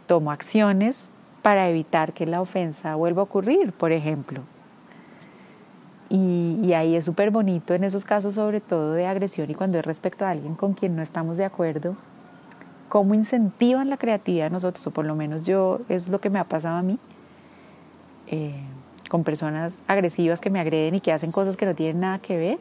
Tomo 0.08 0.30
acciones 0.30 1.10
para 1.42 1.70
evitar 1.70 2.12
que 2.12 2.26
la 2.26 2.42
ofensa 2.42 2.96
vuelva 2.96 3.22
a 3.22 3.24
ocurrir, 3.24 3.72
por 3.72 3.94
ejemplo. 3.94 4.42
Y, 6.10 6.74
ahí 6.74 6.98
es 6.98 7.06
súper 7.06 7.32
bonito 7.32 7.74
en 7.74 7.86
esos 7.86 8.04
casos, 8.04 8.36
sobre 8.36 8.60
todo 8.60 8.92
de 8.92 9.08
agresión 9.08 9.50
y 9.50 9.56
cuando 9.56 9.80
es 9.80 9.86
respecto 9.86 10.26
a 10.26 10.32
alguien 10.32 10.56
con 10.56 10.74
quien 10.74 10.96
no 10.96 11.02
estamos 11.02 11.38
de 11.38 11.46
acuerdo, 11.46 11.96
cómo 12.90 13.14
incentivan 13.14 13.90
la 13.90 13.96
creatividad 13.96 14.46
de 14.46 14.50
nosotros, 14.52 14.86
o 14.88 14.92
por 14.92 15.06
lo 15.06 15.16
menos 15.16 15.46
yo 15.46 15.80
es 15.88 16.10
lo 16.10 16.20
que 16.20 16.30
me 16.30 16.40
ha 16.40 16.44
pasado 16.44 16.76
a 16.76 16.82
mí, 16.82 17.00
eh, 18.28 18.60
con 19.10 19.24
personas 19.24 19.82
agresivas 19.88 20.42
que 20.42 20.50
me 20.50 20.60
agreden 20.60 20.96
y 20.96 21.02
que 21.02 21.14
hacen 21.14 21.32
cosas 21.32 21.56
que 21.56 21.66
no 21.66 21.74
tienen 21.74 22.02
nada 22.02 22.20
que 22.20 22.38
ver, 22.38 22.60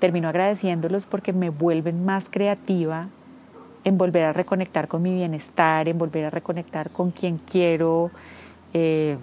termino 0.00 0.28
agradeciéndolos 0.28 1.06
porque 1.06 1.32
me 1.32 1.50
vuelven 1.50 2.04
más 2.04 2.28
creativa 2.28 3.08
en 3.84 3.96
volver 3.96 4.24
a 4.24 4.32
reconectar 4.32 4.88
con 4.88 5.02
mi 5.02 5.14
bienestar, 5.14 5.88
en 5.88 5.98
volver 5.98 6.24
a 6.24 6.30
reconectar 6.30 6.90
con 6.90 7.12
quien 7.12 7.38
quiero, 7.38 8.10
eh, 8.74 9.16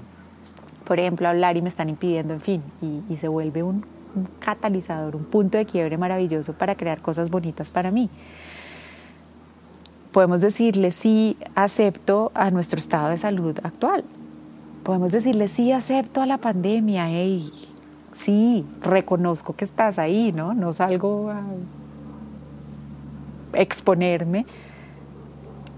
por 0.85 0.99
ejemplo, 0.99 1.27
hablar 1.27 1.57
y 1.57 1.61
me 1.61 1.69
están 1.69 1.89
impidiendo, 1.89 2.33
en 2.33 2.41
fin, 2.41 2.63
y, 2.81 3.15
se 3.17 3.27
vuelve 3.27 3.61
un, 3.61 3.85
un 4.15 4.27
catalizador, 4.39 5.15
un 5.15 5.25
punto 5.25 5.57
de 5.57 5.65
quiebre 5.65 5.97
maravilloso 5.97 6.53
para 6.53 6.75
crear 6.75 7.01
cosas 7.01 7.29
bonitas 7.29 7.71
para 7.71 7.91
mí 7.91 8.09
podemos 10.17 10.41
decirle 10.41 10.89
sí 10.89 11.37
acepto 11.53 12.31
a 12.33 12.49
nuestro 12.49 12.79
estado 12.79 13.09
de 13.09 13.17
salud 13.17 13.55
actual. 13.61 14.03
Podemos 14.81 15.11
decirle 15.11 15.47
sí 15.47 15.71
acepto 15.71 16.21
a 16.21 16.25
la 16.25 16.39
pandemia, 16.39 17.07
hey, 17.07 17.51
sí, 18.17 18.65
reconozco 18.81 19.55
que 19.55 19.65
estás 19.65 19.99
ahí, 19.99 20.31
¿no? 20.31 20.53
No 20.53 20.73
salgo 20.73 21.29
a 21.29 21.43
exponerme, 23.53 24.45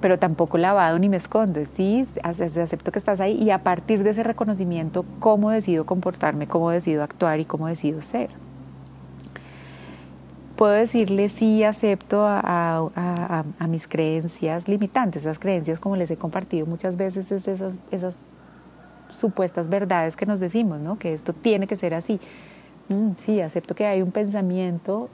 pero 0.01 0.17
tampoco 0.17 0.57
lavado 0.57 0.97
ni 0.99 1.09
me 1.09 1.17
escondo, 1.17 1.59
sí, 1.65 2.03
acepto 2.23 2.91
que 2.91 2.99
estás 2.99 3.19
ahí 3.19 3.33
y 3.33 3.51
a 3.51 3.63
partir 3.63 4.03
de 4.03 4.11
ese 4.11 4.23
reconocimiento, 4.23 5.05
cómo 5.19 5.51
decido 5.51 5.85
comportarme, 5.85 6.47
cómo 6.47 6.71
decido 6.71 7.03
actuar 7.03 7.39
y 7.39 7.45
cómo 7.45 7.67
decido 7.67 8.01
ser 8.01 8.29
puedo 10.59 10.73
decirle 10.73 11.29
sí 11.29 11.63
acepto 11.63 12.25
a, 12.27 13.45
mis 13.69 13.87
creencias 13.87 14.67
limitantes, 14.67 15.21
esas 15.21 15.39
creencias 15.39 15.79
como 15.79 15.95
les 15.95 16.11
he 16.11 16.17
compartido 16.17 16.65
muchas 16.65 16.97
veces, 16.97 17.31
es 17.31 17.47
esas, 17.47 17.79
esas 17.91 18.25
supuestas 19.13 19.69
verdades 19.69 20.15
que 20.15 20.25
nos 20.25 20.39
decimos, 20.39 20.79
¿no? 20.79 20.97
que 20.97 21.13
esto 21.13 21.33
tiene 21.33 21.67
que 21.67 21.75
ser 21.75 21.93
así. 21.93 22.19
Mm, 22.89 23.11
sí, 23.17 23.41
acepto 23.41 23.75
que 23.75 23.85
hay 23.85 24.01
un 24.01 24.11
pensamiento 24.11 25.09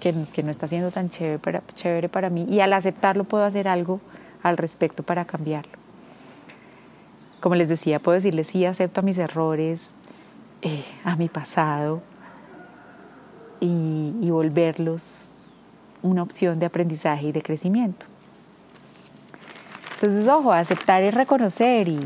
que, 0.00 0.14
que, 0.32 0.42
no 0.42 0.50
está 0.50 0.66
siendo 0.68 0.90
tan 0.90 1.08
chévere 1.08 1.38
para, 1.38 1.62
chévere 1.74 2.08
para 2.08 2.30
mí 2.30 2.46
y 2.48 2.60
al 2.60 2.72
aceptarlo 2.72 3.24
puedo 3.24 3.44
hacer 3.44 3.68
algo 3.68 4.00
al 4.42 4.56
respecto 4.56 5.02
para 5.02 5.24
cambiarlo. 5.24 5.72
Como 7.40 7.54
les 7.54 7.68
decía, 7.68 7.98
puedo 7.98 8.14
decirle 8.14 8.44
sí 8.44 8.64
acepto 8.64 9.00
a 9.00 9.04
mis 9.04 9.18
errores, 9.18 9.94
eh, 10.62 10.84
a 11.04 11.16
mi 11.16 11.28
pasado, 11.28 12.02
y, 13.60 14.30
volverlos 14.30 15.32
una 16.02 16.22
opción 16.22 16.58
de 16.58 16.66
aprendizaje 16.66 17.28
y 17.28 17.32
de 17.32 17.42
crecimiento. 17.42 18.06
Entonces, 19.94 20.28
ojo, 20.28 20.52
aceptar 20.52 21.02
es 21.02 21.14
reconocer 21.14 21.88
y, 21.88 21.98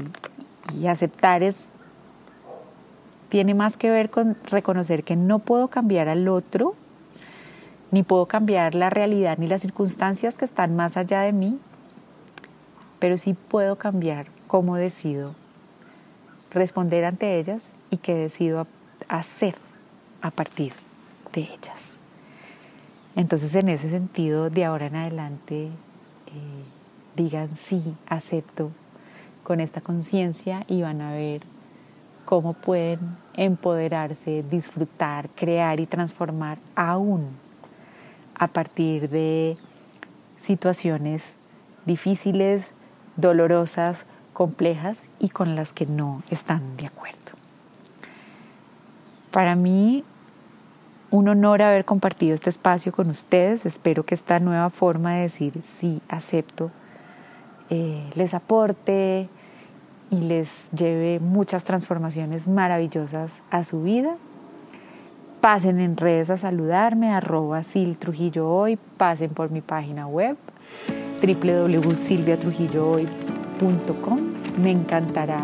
y, 0.74 0.87
aceptar 0.87 1.42
es 1.42 1.68
tiene 3.28 3.54
más 3.54 3.76
que 3.76 3.90
ver 3.90 4.11
con 4.11 4.37
reconocer 4.50 5.04
que 5.04 5.14
no 5.14 5.38
puedo 5.38 5.68
cambiar 5.68 6.09
al 6.09 6.26
otro, 6.26 6.74
ni 7.92 8.02
puedo 8.02 8.26
cambiar 8.26 8.74
la 8.74 8.90
realidad 8.90 9.38
ni 9.38 9.46
las 9.46 9.61
circunstancias 9.61 10.37
que 10.37 10.44
están 10.44 10.74
más 10.74 10.96
allá 10.96 11.20
de 11.20 11.33
mí, 11.33 11.59
pero 12.98 13.18
sí 13.18 13.35
puedo 13.35 13.76
cambiar 13.76 14.26
cómo 14.48 14.76
decido 14.76 15.35
responder 16.50 17.04
ante 17.04 17.38
ellas 17.38 17.74
y 17.90 17.98
qué 17.98 18.14
decido 18.14 18.66
hacer 19.09 19.54
a 20.22 20.30
partir 20.30 20.72
de 21.33 21.42
ellas. 21.42 21.98
Entonces, 23.16 23.54
en 23.54 23.68
ese 23.68 23.88
sentido, 23.90 24.50
de 24.50 24.64
ahora 24.64 24.87
en 24.87 24.96
adelante, 24.96 25.66
eh, 25.66 26.64
digan 27.16 27.56
sí, 27.56 27.94
acepto 28.06 28.70
con 29.50 29.58
esta 29.58 29.80
conciencia 29.80 30.62
y 30.68 30.82
van 30.82 31.00
a 31.00 31.10
ver 31.10 31.40
cómo 32.24 32.52
pueden 32.52 33.00
empoderarse, 33.34 34.44
disfrutar, 34.48 35.28
crear 35.30 35.80
y 35.80 35.86
transformar 35.86 36.58
aún 36.76 37.30
a 38.36 38.46
partir 38.46 39.10
de 39.10 39.56
situaciones 40.38 41.34
difíciles, 41.84 42.70
dolorosas, 43.16 44.06
complejas 44.34 45.00
y 45.18 45.30
con 45.30 45.56
las 45.56 45.72
que 45.72 45.86
no 45.86 46.22
están 46.30 46.76
de 46.76 46.86
acuerdo. 46.86 47.32
Para 49.32 49.56
mí 49.56 50.04
un 51.10 51.26
honor 51.26 51.62
haber 51.62 51.84
compartido 51.84 52.36
este 52.36 52.50
espacio 52.50 52.92
con 52.92 53.10
ustedes. 53.10 53.66
Espero 53.66 54.04
que 54.04 54.14
esta 54.14 54.38
nueva 54.38 54.70
forma 54.70 55.14
de 55.14 55.22
decir 55.22 55.54
sí, 55.64 56.00
acepto, 56.08 56.70
eh, 57.68 58.08
les 58.14 58.32
aporte 58.34 59.28
y 60.10 60.16
les 60.16 60.70
lleve 60.72 61.20
muchas 61.20 61.64
transformaciones 61.64 62.48
maravillosas 62.48 63.42
a 63.50 63.64
su 63.64 63.82
vida. 63.82 64.16
Pasen 65.40 65.80
en 65.80 65.96
redes 65.96 66.28
a 66.30 66.36
saludarme, 66.36 67.14
arroba 67.14 67.62
Sil 67.64 67.96
Trujillo 67.96 68.46
Hoy, 68.48 68.78
pasen 68.98 69.30
por 69.30 69.50
mi 69.50 69.62
página 69.62 70.06
web 70.06 70.36
www.silviatrujillohoy.com. 71.22 74.18
Me 74.62 74.70
encantará 74.70 75.40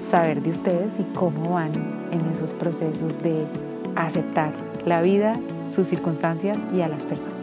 saber 0.00 0.42
de 0.42 0.50
ustedes 0.50 0.98
y 0.98 1.04
cómo 1.14 1.52
van 1.52 1.70
en 2.10 2.22
esos 2.32 2.54
procesos 2.54 3.22
de 3.22 3.46
aceptar 3.94 4.50
la 4.84 5.02
vida, 5.02 5.34
sus 5.68 5.86
circunstancias 5.86 6.58
y 6.74 6.80
a 6.80 6.88
las 6.88 7.06
personas. 7.06 7.36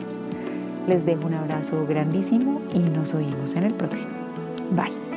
Les 0.87 1.05
dejo 1.05 1.27
un 1.27 1.35
abrazo 1.35 1.85
grandísimo 1.87 2.61
y 2.73 2.79
nos 2.79 3.13
oímos 3.13 3.55
en 3.55 3.63
el 3.63 3.73
próximo. 3.73 4.11
Bye. 4.71 5.12